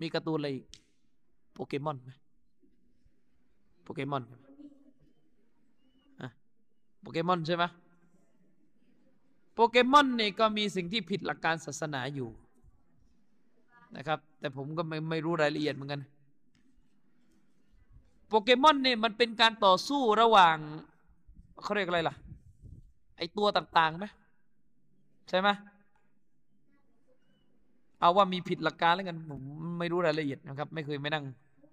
[0.00, 0.66] มีการ์ตูนอะไรอีก
[1.54, 2.10] โปเกมอนไหม
[3.82, 4.22] โปเกมอน
[6.20, 6.30] อะ
[7.00, 7.64] โปเกมอนใช่ไหม
[9.54, 12.28] โปเกมอนเนี่ยก็มีสิ่งที่ผิดหลักการศาสนาอยู่
[13.96, 16.00] นะครับ แต่ผมก็ไม่ไม่รู้รายละเอียดเหมือนกัน
[18.28, 20.56] โปเกมอนเนี่ยมันเป็นการต่อสู้ระหว่าง
[21.62, 22.14] เขาเรียกอะไรล่ะ
[23.16, 24.06] ไอตัวต่างๆไหม
[25.28, 25.48] ใช่ไหม
[28.00, 29.42] เอาว่ามีผิดหลักการแล้วกันผม
[29.78, 31.24] ไม่รู้รายละเอียดนะครับ ไม่เคยไม่นั่ง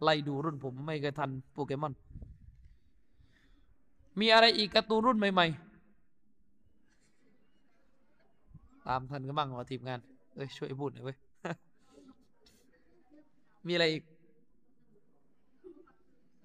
[0.03, 1.93] ไล่ดูรุ่นผมไม่เคยทันโปเกมอน
[4.19, 5.66] มีอะไรอีกการ์ตูนรุ่นใหม่ ๆ
[8.87, 9.99] ตามทันก็บ้างวะทีมงาน
[10.35, 11.17] เอ้ยช่วยพูดหน่อยเว้ย
[13.67, 14.03] มีอะไรอีก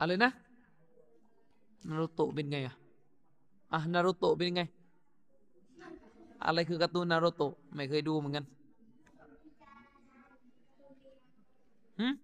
[0.00, 0.30] อะไรนะ
[1.88, 2.74] นารูโตะเป็นไงอะ
[3.72, 4.62] อะ นารูโตะเป็นไง
[6.44, 8.44] อะไรคือการ์ตูนนารูโตะไม่เคยดูเหมือนกัน
[12.00, 12.14] หืม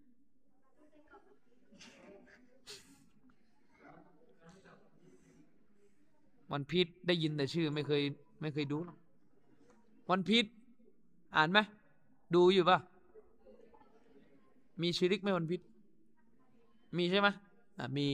[6.53, 8.03] วันพีชได้ยินแต่ชื่อไม่เคย
[8.41, 8.99] ไม่เคยดูหรอก
[10.11, 10.47] วันพีช
[11.37, 11.59] อ่านไหม
[12.35, 12.79] ดูอยู่ปะ
[14.83, 15.61] มีชีริกไหมวันพีช
[16.97, 17.29] มีใช่ไหม
[17.79, 18.09] อะมี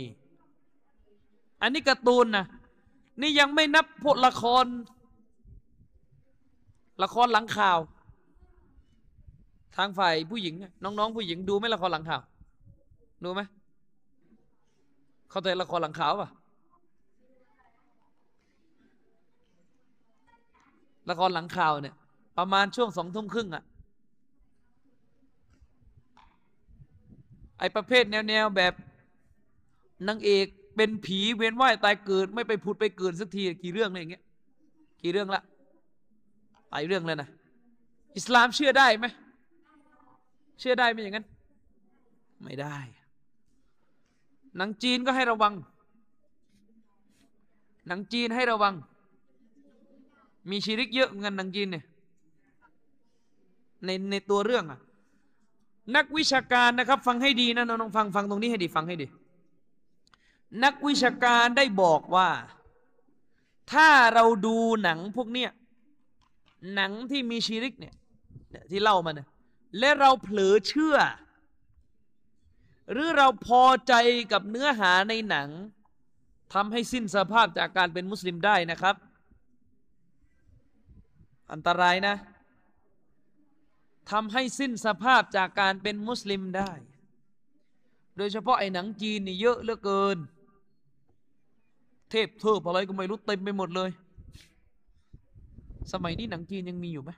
[1.61, 2.47] อันนี้การ์ตูนนะ
[3.21, 4.67] นี่ยังไม่นับพวกละคร
[7.03, 7.79] ละครหลังข่าว
[9.77, 10.55] ทางฝ่ายผู้หญิง
[10.85, 12.23] น้องๆผู้หญิงดูไหมละครหลังข่าว
[13.25, 13.41] ดูไหม
[15.31, 16.31] เข้าใจละครหลังข่าวป่ะ
[21.11, 21.95] ละครหลังข่าวเนี่ย
[22.39, 23.63] ประมาณช่วงสองทุ่มครึ่งอะ
[27.59, 28.73] ไอประเภทแนวๆแบบ
[30.09, 34.23] นางเอกเป็นผีเวียนว่ายตายเกิด ไม่ไปผุดไปเกิดสักทีกี่เรื่องเลยอย่างเงี้ย
[35.03, 35.43] กี่เรื่องละ
[36.71, 37.29] หลายเรื่องเลยนะ
[38.17, 39.07] อิสลามเชื่อได้ไหม
[40.61, 41.27] เชื่อได้ไหมอย่างนั้น
[42.45, 42.77] ไม่ได้
[44.57, 45.55] หนังจีนก็ให้ระวัง
[47.89, 48.75] หนังจีนให้ระวัง
[50.51, 51.85] มีชีริกเยอะเงินหนังจีนเนี่ย
[53.85, 54.81] ในในตัวเรื่องอะ
[55.97, 59.07] นักวิชาการนะครับ ฟังให้ดีนะน้องฟังฟังตรงนี้ให้ดีฟังให้ดี
[60.65, 62.29] นักวิชาการได้บอกว่า
[63.73, 65.51] ถ้าเราดูหนังพวกเนี้ย
[66.75, 67.95] หนังที่มีชีริกเนี่ย
[68.71, 69.29] ที่เล่ามาเนี่ย
[69.79, 70.97] และเราเผลอเชื่อ
[72.93, 73.95] หรือเราพอใจ
[74.33, 75.49] กับเนื้อหาในหนัง
[76.55, 78.95] ทำให้สิ้นสภาพจากการเป็นมุสลิมได้นะครับ
[81.53, 82.15] อันตรายนะ
[84.11, 86.71] ทำให้สิ้นสภาพจากการเป็นมุสลิมได้
[88.17, 90.19] โดยเฉพาะไอ้หนังจีนนี่เยอะเหลือเกิน
[92.11, 93.91] เทพเทพอะไรก็ไม่รู้เต็มไปหมดเลย
[95.93, 97.11] สมัยนี้หนังจีนยังมีอยู่ไหม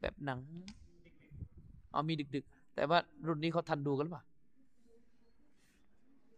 [0.00, 0.38] แบบหนัง
[1.92, 4.24] เอามีดึกๆ แต่ว่ารุ่นนี้เขาทันดูกันหรือเปล่า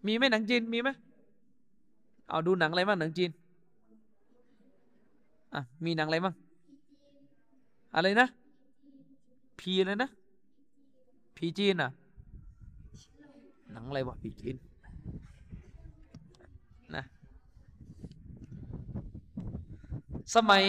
[0.07, 0.89] มีไหมหนังจีนมีไหม
[2.29, 3.31] เอาดูหนังอะไรบ้างหนังจีน
[5.55, 6.35] อะมีหนังอะไรบ้าง
[7.95, 8.29] อะไรนะ
[9.61, 10.11] พีอะไรนะ
[11.37, 11.91] พีจีนอะ
[13.73, 14.57] หนังอะไรวะพีจีน
[16.97, 17.05] นะ
[20.35, 20.65] สมัย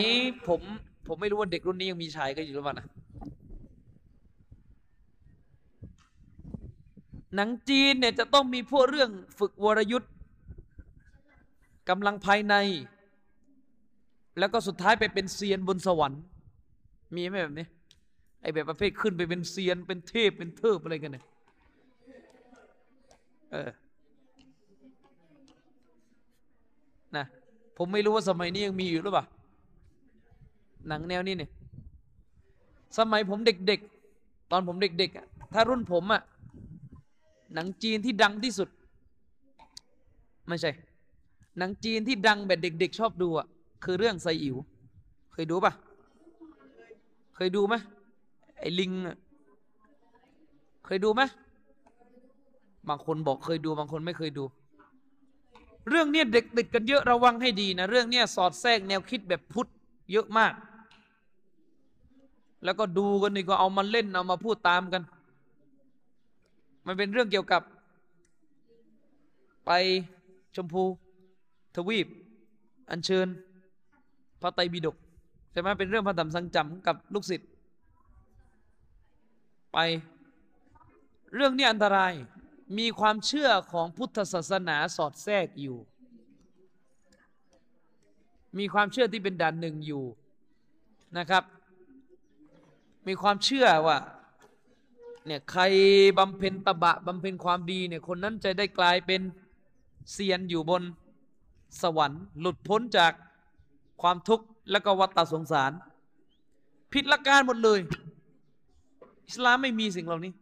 [0.48, 0.62] ผม
[1.08, 2.88] ผมไม่รู้ว่าเด็กรุ่นนี้ยังมีชายกันอยู่หรือเปล่านะ
[7.36, 10.12] หนังจีนเนี่ยจะต้องมีพวกเรื่องฝึกวรยุทธ์
[11.90, 12.56] กำลังภายใน
[14.40, 16.22] แล้วก็สุดท้ายไปเป็นเซียนบนสวรรค์
[17.16, 17.68] มีไหมแบบนี้
[18.42, 21.24] ไอแบบประเภทขึ้นไปเป็นเซียนเป็นเทพเป็นเทิบอะไรกันเนี่ย
[23.52, 23.70] เออ
[27.16, 27.26] นะ
[27.78, 29.26] ผมไม่รู้ว่าสมัยนี้ยังมีอยู่หรือเปล่า
[30.88, 31.52] หนังแนวนี้เนี่ย
[32.98, 36.22] สมัยผมเด็กๆ ตอนผมเด็กๆถ้ารุ่นผมอะ
[37.54, 38.70] หนังจีนที่ดังที่สุด
[40.48, 40.72] ไม่ใช่
[41.58, 43.48] หนังจีนที่ดังแบบเด็ก ๆ ชอบดูอะ
[43.86, 44.56] คือเรื่องไซอิ๋ว
[45.34, 45.72] เคยดูปะ
[47.36, 47.76] เคยดูไหม
[48.58, 48.92] ไอ้ลิง
[50.86, 51.22] เคยดูไหม
[52.90, 54.44] บางคนบอกเคยดูบางคนไม่เคยดู
[55.90, 59.68] เรื่องเนี้ยเด็กติดกันเยอะระวังให้ดีนะ เรื่องเนี้ยสอดแทรกแนวคิดแบบพุทธ
[60.12, 60.54] เยอะมาก
[62.64, 65.04] แล้วก็ดูกันนี่ก็เอามาเล่นเอามาพูดตามกัน
[66.86, 67.62] มันเป็นเรื่องเกี่ยวกับ
[69.66, 69.72] ไป
[70.56, 70.84] ชมพู
[71.76, 72.08] ทวีป
[72.92, 73.28] อัญเชิญ
[74.46, 74.96] ระไตรปิฎก
[75.52, 77.50] ใช่ไหมเป็นเรื่องพระธรรมสังจำกับลูกศิษย์
[79.74, 79.78] ไป
[81.36, 82.14] เรื่องนี้อันตราย
[82.78, 85.78] มีความเชื่อของพุทธศาสนาสอดแทรกอยู่
[88.58, 90.04] มีความเชื่อที่เป็นด่านหนึ่งอยู่
[91.18, 91.44] นะครับ
[93.08, 93.98] มีความเชื่อว่า
[95.26, 95.64] เนี่ยใคร
[96.18, 99.22] บำเพ็ญตบะบำเพ็ญความดีเนี่ยคนนั้นจะได้กลายเป็น
[100.12, 100.84] เซียนอยู่บน
[101.82, 103.12] สวรรค์ หลุดพ้นจาก
[104.02, 105.72] ความทุกข์และก็วัฏสงสาร
[106.94, 107.80] ผิดหลักการหมดเลย
[109.28, 110.34] อิสลามไม่มีสิ่งเหล่านี้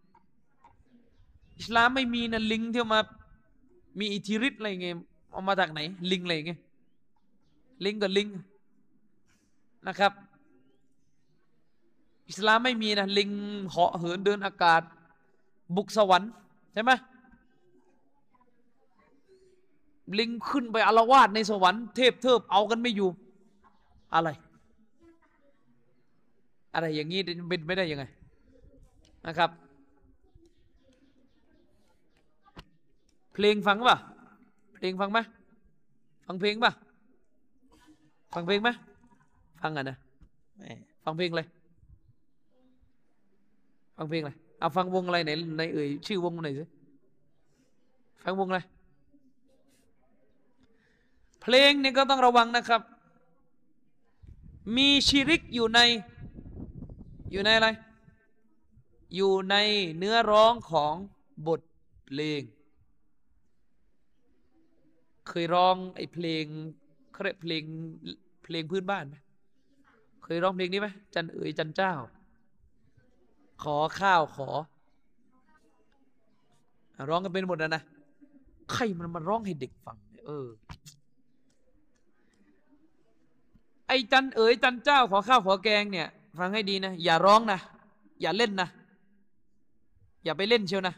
[1.60, 3.00] อิสลามไม่มีนะลิงที่มา
[4.00, 4.96] มีอิทธิฤทธิ์อะไรเงี้ย
[5.32, 5.80] เอามาจากไหน
[6.12, 6.60] ลิงอะไรเงี้ย
[7.86, 8.28] ลิงกับลิง
[9.88, 10.12] นะครับ
[12.30, 13.30] อิสลามไม่มีนะลิง
[13.70, 14.82] เหาะเหินเดินอากาศ
[15.76, 16.32] บุกสวรรค์
[16.74, 16.92] ใช่ไหม
[20.20, 23.10] ลิงขึ้นไปอารวาสในสวรรค์เทพเทิบเอากันไม่อยู่
[24.14, 24.30] อะไร
[26.74, 28.06] อะไรอย่างนี้เป็นไม่ได้ยังไง
[29.28, 29.50] นะครับ
[33.34, 33.98] เพลงฟังป่ะ
[34.76, 35.20] เพลงฟังไหม
[36.26, 36.72] ฟังเพลงป่ะ
[38.34, 38.70] ฟังเพลงไหม
[39.62, 39.98] ฟังอะนะ
[40.58, 40.64] แหม
[41.04, 41.48] ฟังเพลงเลย
[43.98, 46.64] ฟังเพลงอะไรเอาฟังวงอะไรไหนในเอ่ยชื่อวงหน่อยสิ
[48.24, 48.60] ฟังวงอะไร
[51.42, 52.82] เพลงเนี่ยก็ต้องระวังนะครับ
[54.76, 55.80] มีชิริกอยู่ใน
[57.32, 57.68] อยู่ในอะไร
[59.16, 59.56] อยู่ใน
[59.98, 60.94] เนื้อร้องของ
[61.48, 61.62] บท
[62.06, 62.42] เพลง
[65.28, 66.44] เคยร้องไอ้เพลง
[67.12, 67.64] เขาเรียกเพลง
[68.44, 69.16] เพลงพื้นบ้านไหม
[70.24, 71.94] เคยร้องเพลงนี้ไหมจันเอ๋ยจันเจ้า
[73.64, 74.50] ขอข้าวขอ
[77.10, 77.84] ร้องกันเป็นหมดนะนะ
[78.72, 80.48] ใครมันมาร้องให้เด็กฟังเออ
[84.12, 86.08] จันเอ๋ยจันเจ้าขอข้าวขอแกงเนี่ย
[86.40, 87.60] ฟังให้ดีนะ อย่าร้องนะ
[88.22, 88.70] อย่าเล่นนะ
[90.24, 90.96] อย่าไปเล่นเชียวนะ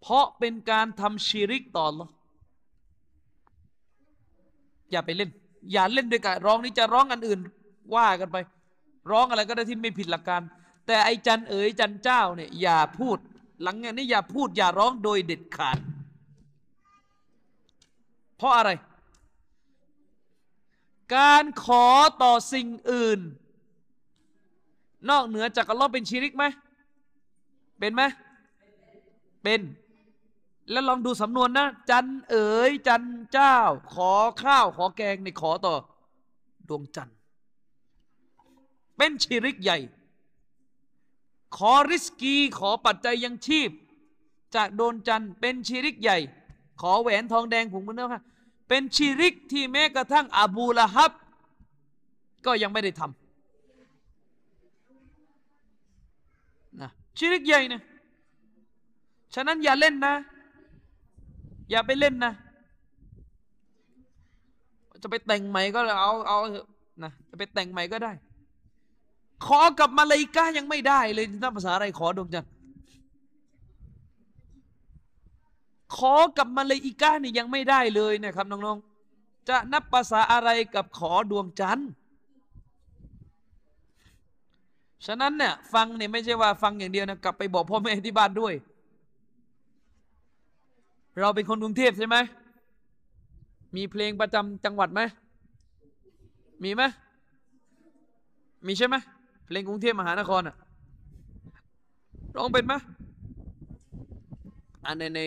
[0.00, 2.08] เพราะเป็นการทำชีริกต่อหรอ
[4.90, 5.30] อย่าไปเล่น
[5.72, 7.40] อย่าเล่นด้วยกันร้องนี่จะร้องอันอื่น
[7.94, 8.36] ว่ากันไป
[9.10, 10.42] ร้องอะไรก็ได้ที่ไม่ผิดหลักการ
[10.86, 13.18] แต่ไอ้จันเอ๋ยจันเจ้าเนี่ยอย่าพูด
[13.62, 15.78] หลังจากนี้อย่าพูดอย่าร้องโดยเด็ดขาด
[18.36, 18.70] เพราะอะไร
[21.16, 21.86] การขอ
[22.22, 23.20] ต่อสิ่งอื่น
[25.10, 26.44] นอกเหนือจากอัลลอฮ์เป็นชีริกไหม
[27.78, 28.02] เป็นไหม
[29.42, 29.60] เป็น
[30.70, 33.56] แล้วลองดูสำนวนนะ จันเอ๋ยจันเจ้า
[33.94, 35.74] ขอข้าวขอแกงในขอต่อ
[36.68, 37.16] ดวงจันทร์
[38.96, 39.78] เป็นชีริกใหญ่
[41.56, 43.70] ขอริสกีขอปัจจัยยังชีพ
[44.54, 46.18] จากโดนจันทร์เป็นชีริกใหญ่
[46.80, 48.22] ขอแหวนทองแดงผงมือเนื้อค่ะ
[48.72, 51.12] เป็นชีริกที่แม้กระทั่งอบูละฮับ
[52.46, 53.20] ก็ยังไม่ได้ทำ
[56.80, 57.82] นะชีริกใหญ่นะ
[59.34, 60.14] ฉะนั้นอย่าเล่นนะ
[61.70, 62.32] อย่าไปเล่นนะ
[65.02, 66.38] จะไปแต่งใหม่ก็เอาเอา
[67.02, 68.12] นะจะไปแต่งใหม่ก็ได้
[69.46, 72.50] ขอกับมาเลายกายังไม่ได้เลยนับภาษาอะไรขอดวงจันทร์
[75.96, 81.90] ขอกับมาเลายกานี่ยังไม่ได้เลยนะครับน้องๆ จะนับภาษาอะไรกับขอดวงจันทร์
[85.06, 88.54] ฉะนั้นเนี่ยฟังเนี่ยไม่ใช่ว่าฟังอย่างเดียวนะกลับไปบอกพ่อแม่ที่บ้านด้วย
[91.20, 92.16] เราเป็นคนกรุงเทพใช่ไหม
[93.76, 95.00] มีเพลงประจำจังหวัดไหม
[96.62, 96.82] มีไหม
[98.66, 98.96] มีใช่ไหม
[99.46, 100.56] เพลงกรุงเทพมหานครอะ
[102.36, 102.74] ร้องเป็นไหม
[104.84, 105.20] อันในใน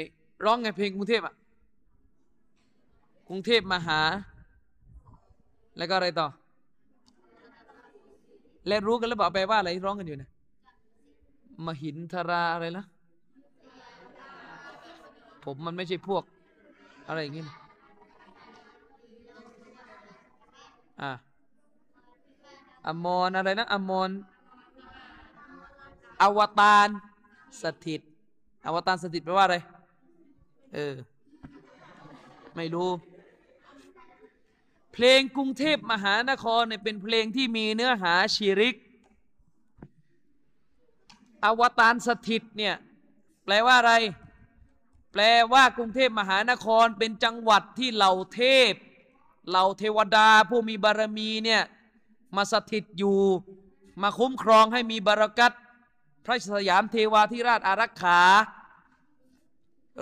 [0.45, 1.33] ร้องไงเพลงกรุงเทพอะ
[3.27, 4.01] กรุงเทพมาหา
[5.77, 6.27] แล้วก็อะไรต่อ
[8.67, 10.31] และรู้กันหรือเปล่าแปลว่าอะไรร้องกันอยู่นี่ย
[11.65, 12.85] มหินทราอะไรนะ
[15.43, 16.23] ผมมันไม่ใช่พวก
[17.07, 17.55] อะไรอย่างงี้นะ
[21.01, 21.11] อะ
[22.87, 24.09] อมรอะไรนะอมร
[26.21, 26.87] อวตาร
[27.61, 28.01] สถิต
[28.65, 29.57] อวตารสถิตแปลว่าอะไร
[30.73, 30.95] เออ
[32.55, 32.91] ไม่รู้
[34.93, 38.75] เพลงกรุงเทพมหานครเนี่ยเป็นเพลงที่มีเนื้อหาชีริก
[41.43, 42.75] อวตารสถิตเนี่ย
[43.43, 43.93] แปลว่าอะไร
[45.11, 45.21] แปล
[45.53, 48.71] ว่ากรุงเทพมหานครเป็นจังหวัดที่เหล่าเทพ
[49.49, 51.63] เหล่าเทวดาผู้มีบารมีเนี่ย
[52.35, 53.19] มาสถิตอยู่
[54.01, 55.51] มาคุ้มครองให้มีบารักัต
[56.25, 58.21] พระสยามเทวาธิราชอารักขา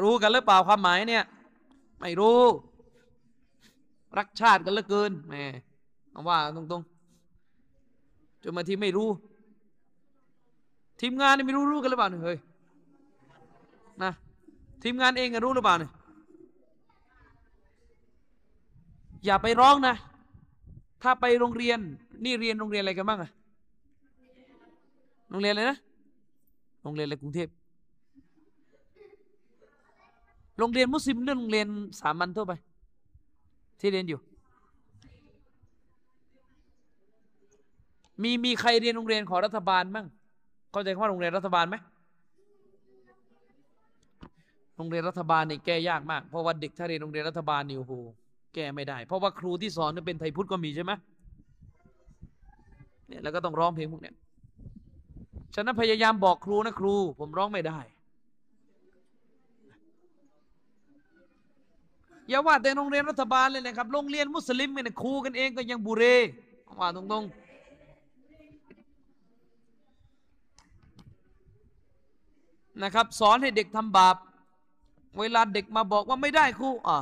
[0.04, 1.24] รู้กันหรือเปล่าความหมายเนี่ย
[2.02, 2.40] ไม่รู้
[4.18, 5.36] รักชาติกันเหลือเกินแหม
[6.28, 9.10] ว่าตรงๆจนมาที่ไม่รู้
[11.02, 12.38] ทีมงานนี่ไม่รู้รู้กันหรือเปล่าเนี่ยเฮ้ย
[14.04, 14.12] นะ
[14.84, 15.92] ทีมงานเองก็รู้หรือเปล่าเนี่ย
[19.26, 19.96] อย่าไปร้องนะ
[21.04, 21.80] ถ้าไปโรงเรียน
[22.24, 23.32] นี่เรียนโรงเรียนอะไรกันบ้างอะ
[25.30, 25.78] โรงเรียนอะไรนะ
[26.84, 27.48] โรงเรียนอะไรกรุงเทพ
[30.62, 31.68] โรงเรียนมุสลิมหรือโรงเรียน
[32.02, 32.54] สามัญทั่วไป
[33.80, 34.20] ที่เรียนอยู่
[38.24, 40.06] มีมีใครเรียนโรงเรียนของรัฐบาลบ้าง
[40.72, 41.76] เข้าใจคำว่าโรงเรียนรัฐบาลไหม
[44.78, 47.94] โรงเรียนรัฐบาลนี่แก้ยากมากเพราะว่าเด็กถ้าเรียนโรงเรียนรัฐบาลนี่โอ้โห
[48.54, 50.92] แก้ไม่ได้ เพราะว่าครูที่สอนเนี่เป็นไทยพุทธก็มีใช่ไหม
[53.08, 54.16] เนี่ยแล้วก็ต้องร้องเพลงพวกเนี้ย
[55.56, 57.80] ฉะนั้นพยายามบอกครูนะครู ผมร้องไม่ได้
[62.30, 66.04] อย่าว่าแต่โรงเรียนรัฐบาลเลยนะครับ โรงเรียนมุสลิมเนี่ยครูกันเองก็ยังบุเร
[66.80, 67.42] ว่าตรงๆ
[72.84, 74.16] นะครับสอนให้เด็กทำบาป
[75.20, 76.98] เวลาเด็กมาบอกว่าไม่ได้ครูอ่า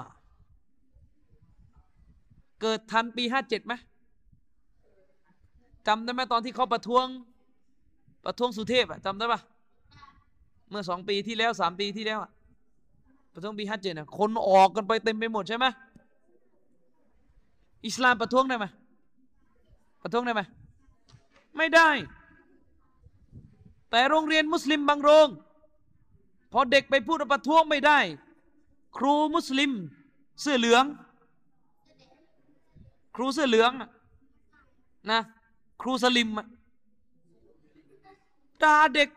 [2.61, 3.73] เกิดทันปีห้าเจ็ดไหม
[5.87, 7.05] จำได้ไหมตอนที่เขาประท้วง
[8.25, 9.41] ประท้วงสุเทพอะจำได้ปะ
[10.69, 12.31] เมื่อสองปีที่แล้วสามปีที่แล้วอะ
[13.33, 15.65] ประท้วงปีห้าเจ็ดนะคนออกกันไปเต็มไปหมดใช่ไหม
[17.85, 18.65] อิสลามประท้วงได้ไหม
[20.01, 20.41] ประท้วงได้ไหม
[21.57, 21.89] ไม่ได้
[23.89, 25.27] แต่โรงเรียนมุสลิมบางโรง
[26.51, 27.99] พอเด็กไปพูดประท้วงไม่ได้
[28.97, 29.71] ครูมุสลิม
[30.41, 30.85] เสื้อเหลือง
[33.15, 33.71] ครูเสื้อเหลือง
[35.11, 35.19] นะ
[35.81, 36.29] ครูสลิม
[38.63, 39.09] ด่าเด็ก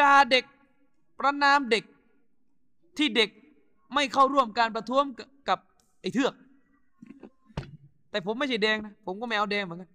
[0.00, 0.44] ด่าเด็ก
[1.18, 1.84] ประนามเด็ก
[2.96, 3.28] ที่เด็ก
[3.94, 5.04] ไม่เข้าร่วมการประท้วง
[5.48, 5.58] กับ
[6.00, 6.34] ไอ้เทือก
[8.10, 9.90] แต่ผมไม่ใช่แดงนะ ผมก็ไม่เอาแดงเหมือนกัน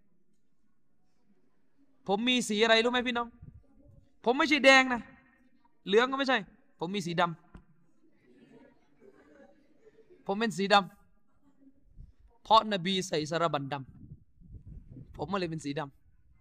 [2.08, 3.28] ผมมีสีอะไรรู้ไหมพี่น้อง
[4.26, 5.02] ผมไม่ใช่แดงนะ
[5.88, 6.38] เหลืองก็ไม่ใช่
[6.80, 7.36] ผมมีสีดำ
[10.28, 15.82] ผมเป็นสีดำ เพราะนบีใส่สารบันดำ ผมก็เลยเป็นสีด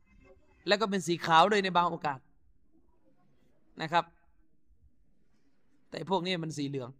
[0.04, 2.18] ำ แล้วก็เป็นสีขาวด้วยในบางโอกาส
[3.82, 4.04] นะครับ
[5.94, 6.90] แต่พวกนี้มันสีเหลือง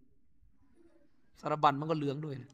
[1.41, 2.51] สารบันมันก็เหลืองด้วยนะ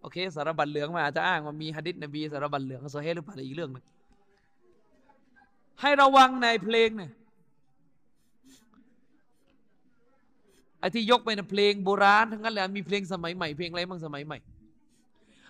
[0.00, 3.84] โอเค สารบันเหลืองมันอาจจะอ้างว่ามีฮะดิษนบีสารบันเหลืองโซเฮหรือเปล่าอีกเรื่องหนึง
[5.80, 7.10] ให้ระวังในเพลงเนี่ย
[10.78, 14.38] ไอ้ที่ยกไปนะเพลงโบราณทั้งนั้นแหละมีเพลงสมัยใหม่ เพลงอะไรบ้างสมัยใหม่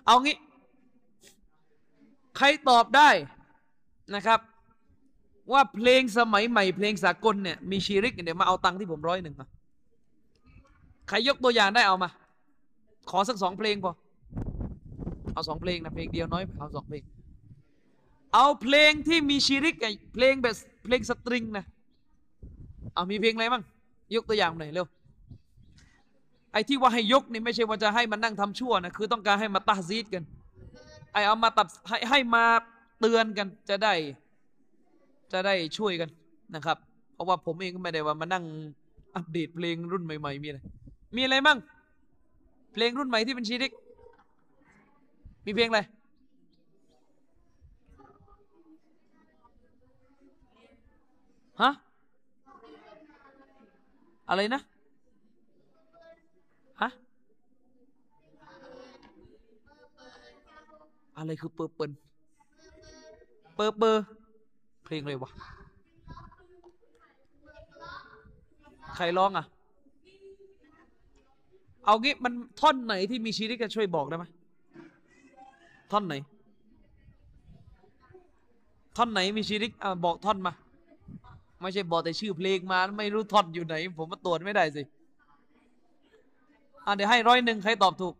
[0.05, 0.37] เอางี้
[2.37, 3.09] ใครตอบได้
[4.15, 4.39] นะครับ
[5.51, 9.47] ว่าเพลงสมัยใหม่เพลงสากลเนี่ยมีชีริกเดี๋ยวมาเอาตังค์ที่ผมร้อยหนึ่งมา
[11.07, 12.09] ใครยกตัวอย่างได้เอามา
[13.09, 13.93] ขอสักสองเพลงพอ
[15.33, 17.03] เอาสองเพลงนะเพลงเดียวน้อยเอาสองเพลง
[18.33, 21.65] เอาเพลงที่มีชีริกไอเพลงแบบเพลงสตริงนะ
[22.93, 23.63] เอามีเพลงอะไรบ้าง
[24.15, 24.87] ยกตัวอย่างหน่อยเร็ว
[26.51, 30.23] ไอ้ที่ว่าให้ยกนี่ไม่ใช่ว่าจะให้มันนั่งทำชั่วนะคือต้องการให้มาตาซีดกัน
[31.13, 32.43] ไอเอามาตัดให้ให้มา
[32.99, 33.93] เตือนกันจะได้
[35.31, 36.09] จะได้ช่วยกัน
[36.55, 36.77] นะครับ
[37.13, 38.43] เพราะว่าผมเองก็ไม่ได้ว่ามานั่ง
[39.15, 40.59] อัปเดตเพลงรุ่นใหม่ ๆ มีอะไร
[41.15, 41.57] มีอะไรบ้าง
[42.73, 43.71] เพลงรุ่นใหม่ที่เป็นชีริก
[45.45, 45.79] มีเพลงอะไร
[51.61, 51.71] ฮะ
[54.29, 54.61] อะไรนะ
[56.81, 56.89] ฮะ
[61.17, 61.91] อะไรคือเปอร์เปิล
[63.55, 64.05] เปอร์เปอร์
[64.85, 65.31] เพลงอะไรวะ
[68.95, 69.45] ใครร้องอะ
[71.85, 74.25] เอางี้มันท่อนไหนที่มีชีริกช่วยบอกได้ไหม
[75.91, 76.13] ท่อนไหน
[78.97, 80.53] ท่อนไหนมีชีริกอะบอกท่อนมา
[81.61, 84.83] ไม่ใช่บอกแต่ชื่อเพลงมา ไม่รู้ท่อนอยู่ไหน ผมมาตรวจไม่ได้สิ
[86.85, 88.13] อะเดี๋ยวให้ร้อยหนึ่งใครตอบถูก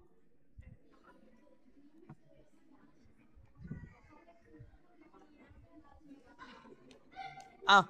[7.70, 7.84] อ้าว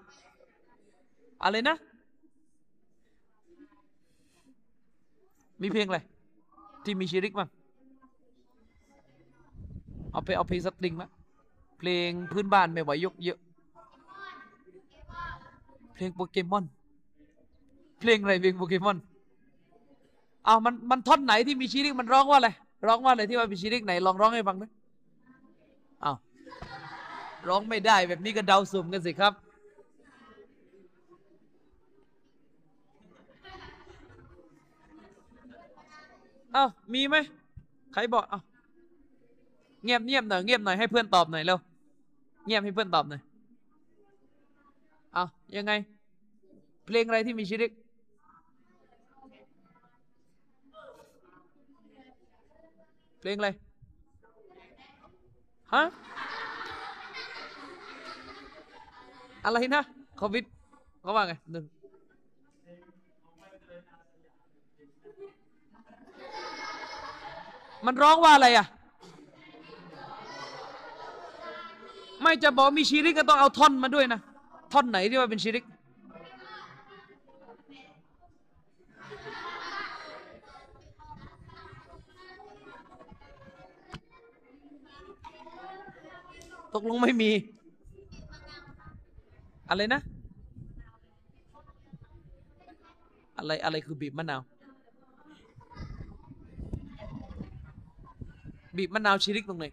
[1.43, 1.75] อะไรนะ
[5.61, 5.99] มีเพลงอะไร
[6.83, 7.49] ที่มีชิริกบ้าง
[10.11, 11.09] เอาไปเอาเพลงสตริงละ
[11.79, 13.39] เพลงพื้นบ้านไม่ไหวยกเยอะ
[15.95, 16.65] เพลงโปเกมอน
[17.99, 18.97] เพลงอะไรเพลงโปเกมอน
[20.47, 22.49] อ้าวมันมันท่อนไหนที่มีชิริกมันร้องว่าอะไร
[22.87, 24.71] ร้องว่าอะไรที่ว่ามีชิริกไหนลองร้องให้ฟังด้วย
[26.03, 26.17] อ้าว
[27.47, 29.33] ร้องไม่ได้แบบนี้ก็เดาสุ่มกันสิครับ
[36.55, 37.15] อ้าวมีไหม
[37.93, 38.43] ใครบอกอ้าว
[39.83, 41.59] เงียบเงียบหน่อยเงียบหน่อยให้เพื่อนตอบหน่อยเร็ว
[42.45, 43.21] เงียบให้เพื่อนตอบหน่อย
[45.15, 45.27] อ้าว
[45.57, 45.71] ยังไง
[46.85, 47.71] เพลงอะไรที่มีชิริก
[53.19, 53.49] เพลงอะไร
[55.73, 55.83] ฮะ
[59.45, 59.83] อะไรนะ
[60.17, 60.43] โควิด
[61.01, 61.65] เขาว่าไงหนึ่ง
[67.85, 68.67] มันร้องว่าอะไรอะ
[72.21, 74.19] ไม่จะบอกมีชีริกก็ต้องเอาท่อนมาด้วยนะ
[74.73, 75.63] ท่อนไหนที่ว่าเป็นชีริก
[86.73, 87.31] ตกลงไม่มี
[89.69, 90.01] อะไรนะ
[93.37, 94.41] อะไรอะไรคือบีบมะนาว
[98.77, 99.65] บีบมะนาวชีริกตรงไหน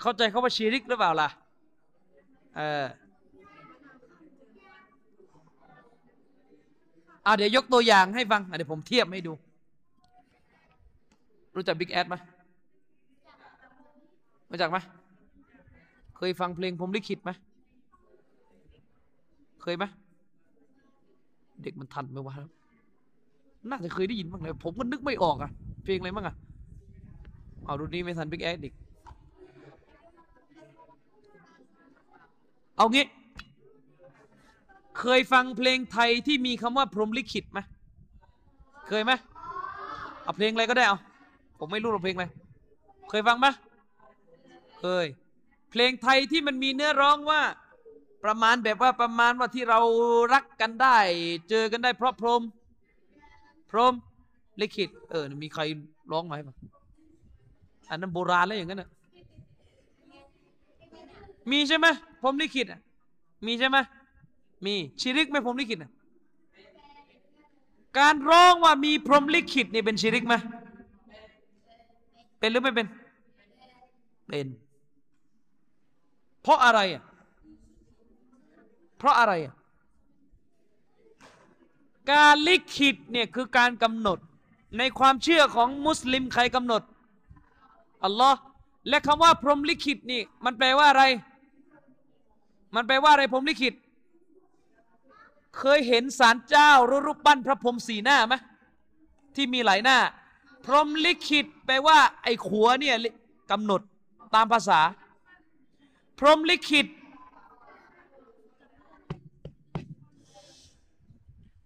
[0.00, 1.28] เข้าใจเขาว่าชีริกหรือเปล่าล่ะ
[2.56, 2.86] เออ
[7.26, 9.32] อ่าเดี๋ยวยกตัวอย่างให้ฟังเดี๋ยวผมเทียบให้ดู
[11.56, 12.16] รู้จักบิ๊กแอดไหม
[14.50, 14.78] รู้จักไหม
[16.16, 17.30] เคยฟังเพลงผมลิขิตไหม
[19.62, 19.84] เคยไหม
[21.62, 22.34] เด็กมันทันไหมวะ
[23.70, 25.50] น่าจะเคยได้ยินบ้างเลยผมก็นึกไม่ออกอะ
[25.84, 26.34] เพลงอะไรบ้างอะ
[27.64, 28.74] เอารุ่นนี้ไม่ทันบิ๊กแอดดิก
[32.76, 33.04] เอางี้
[34.98, 37.58] เคยฟังเพลงไทยที่มีคำว่าพรหมลิขิตไหม
[38.88, 39.12] เคยไหม
[40.22, 40.98] เอาเพลงอะไรก็ได้เอา
[41.58, 42.26] ผมไม่รู้หรอกเพลงอะไร
[43.10, 43.46] เคยฟังไหม
[44.80, 45.06] เคย
[45.70, 47.42] เพลงไทยที่มันมีเนื้อร้องว่า
[48.24, 49.80] ประมาณแบบว่าประมาณว่าที่เรา
[50.34, 50.98] รักกันได้
[51.50, 52.42] เจอกันได้เพราะพรหม
[53.72, 53.94] พรหม
[54.60, 55.62] ลิขิตเออ มีใคร
[56.12, 56.54] ร้องไหมปะ
[57.90, 58.88] อันนั้นโบราณแล้วอย่างนั้นน่ะ
[61.50, 61.86] มีใช่ไหม
[62.22, 62.80] พรมลิขิตอะ
[63.46, 63.78] มีใช่ไหม
[64.66, 65.90] มีชิริกไหมพรมลิขิตอะ
[67.98, 70.34] การร้องว่ามีพรมลิขิตนี่เป็นชิริกไหม
[72.38, 72.86] เป็นหรือไม่เป็น
[74.28, 74.46] เป็น
[76.42, 77.02] เพราะอะไรอะ
[78.98, 79.54] เพราะอะไรอะ
[82.12, 84.18] การลิขิตเนี่ยคือการกำหนด
[84.78, 86.82] ในความเชื่อของมุสลิมใครกำหนด
[88.04, 88.38] อัลลอฮ์
[88.88, 91.04] และคำว่าพรหมลิขิตนี่ มันแปลว่าอะไร
[92.74, 93.74] มันแปลว่าอะไรพรหมลิขิต
[95.58, 98.34] เคยเห็นสารเจ้ารูปปั้นพระพรหมสีหน้าไหม
[99.34, 99.98] ที่มีหลายหน้า
[100.64, 102.96] พรหมลิขิต แปลว่า ไอ้ขัวเนี่ย
[103.50, 103.80] กำหนด
[104.34, 104.80] ตามภาษา
[106.18, 106.86] พรหมลิขิต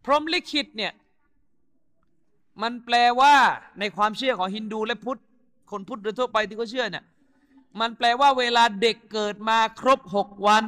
[0.07, 0.93] พรหมลิขิตเนี่ย
[2.63, 3.35] มันแปลว่า
[3.79, 5.21] ในความเชื่อของฮินดูและพุทธ
[5.71, 7.05] คนพุทธโดยทั่วไปที่เขาเชื่อเนี่ย
[7.81, 10.65] มันแปลว่าเวลาเด็กเกิดมาครบหกวัน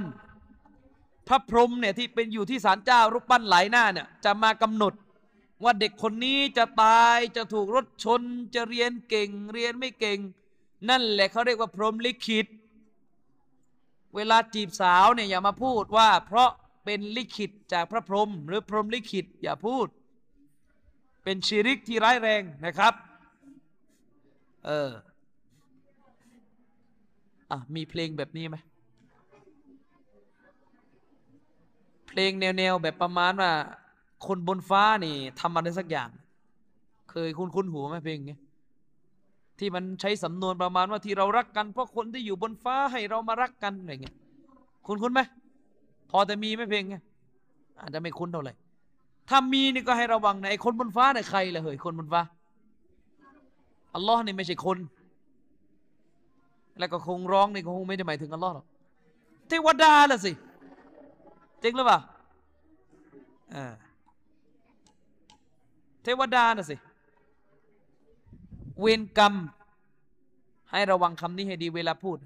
[1.28, 4.92] พระพรหมเนี่ยที่เป็นอยู่ที่ศาลเจ้ารูปปั้นหลายหน้าเนี่ยจะมากำหนด
[5.64, 8.22] ว่าเด็กคนนี้จะตายจะถูกรถชน
[8.54, 10.18] จะเรียนเก่ง เรียนไม่เก่ง
[10.88, 12.46] นั่นแหละเขาเรียกว่าพรหมลิขิต
[14.14, 16.50] เวลาจีบสาวเนี่ยอย่ามาพูดว่า เพราะ
[16.90, 19.86] เป็นลิขิตจากพระพรหมหรือพรหมลิขิตอย่าพูด
[21.24, 22.94] เป็นชีริกที่ร้ายแรงนะครับ
[24.66, 24.90] เออ
[27.50, 28.56] อะมีเพลงแบบนี้ไหม
[32.08, 33.52] เพลงแนวๆแบบประมาณว่า
[34.26, 36.08] คนบนฟ้านี่ทำอะไรสักอย่าง
[37.10, 38.36] เคยคุ้นคุ้นหูไหมเพลงนี้
[39.58, 44.16] ที่มันใช้สำนวนประมาณว่าที่เรารักกันเพราะคนที่อยู่บนฟ้าให้เรามารักกันอะไรเงี้ย
[44.86, 45.22] คุ้นคุ้นไหม
[46.10, 47.02] พอแต่มีไหมเพลงเงี้ย
[47.80, 48.52] อาจจะไม่คุ้นเท่าไหร่
[49.28, 52.20] ถ้ามีนี่ก็ให้ระวังนะไอ้คนบนฟ้าเนี่ยใครล่ะเฮ้ยคนบนฟ้า
[53.94, 54.78] อัลลอฮ์นี่ไม่ใช่คน
[56.78, 58.66] แล้วก็คงร้องนี่ก็คงไม่ได้หมายถึงอัลลอฮ์หรอก
[59.48, 60.32] เทวดาล่ะสิ
[61.62, 61.98] จริงหรือเปล่า
[63.54, 63.72] อ่า
[66.02, 66.76] เทวดาน่ะสิ
[68.80, 69.34] เวรกรรม
[70.70, 72.18] ให้ระวังคำนี้ให้ดีเวลาพูด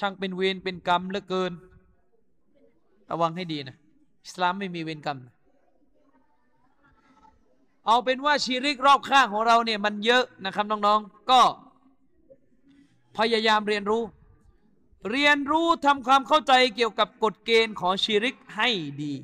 [0.00, 1.52] ช่างเป็นเวรเป็นกรรมเหลือเกิน
[3.10, 3.76] ระวังให้ดีนะ
[4.24, 5.34] อิสลามไม่มีเวรกรรมนะ
[7.86, 11.40] เอาเป็นว่าชีริกรอบข้างของเราเนี่ยมันเยอะนะครับน้องๆ ก็
[13.16, 14.02] พยายามเรียนรู้
[15.10, 18.68] เรียนรู้ทำความเข้าใจเกี่ยวกับกฎเกณฑ์ของชีริกให้
[19.02, 19.14] ดี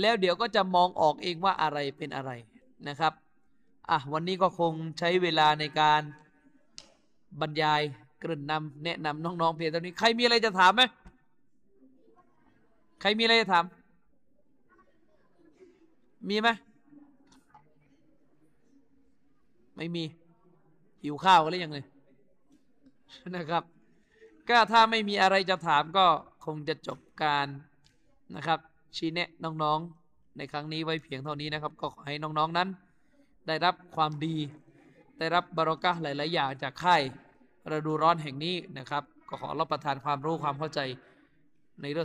[0.00, 2.30] แล้วเดี๋ยวก็จะมองออกเองว่าอะไรเป็นอะไร
[2.88, 3.12] นะครับ
[3.90, 6.02] อะวันนี้ก็คงใช้เวลาในการ
[7.40, 7.80] บรรยาย
[8.20, 10.82] เกริ่นนำแนะนำน้องๆเพียงเท่านี้ ใครมีอะไรจะถามไหม
[13.00, 13.64] ใครมีอะไรจะถาม
[16.28, 16.48] มีไหม
[19.76, 20.04] ไม่มี
[21.02, 21.84] หิวข้าวกันหรือยังเลย
[23.36, 23.62] นะครับ
[24.48, 26.06] ก็ถ้าไม่มีอะไรจะถามก็
[26.44, 27.46] คงจะจบการ
[28.36, 28.58] นะครับ
[28.96, 32.68] ชี้แนะน้องๆ ในครั้งนี้ไว้เพียงเท่านี้นะครับ ก็ขอให้น้องๆนั้น
[33.46, 34.36] ได้รับความดี
[35.18, 37.02] ได้รับบารอกะห์หลาย ๆ อย่างจากค่าย
[37.70, 40.80] ฤดูร้อนแห่งนี้นะครับ ก็ขอรับประทานความรู้ความเข้าใจ
[41.82, 41.96] ในเ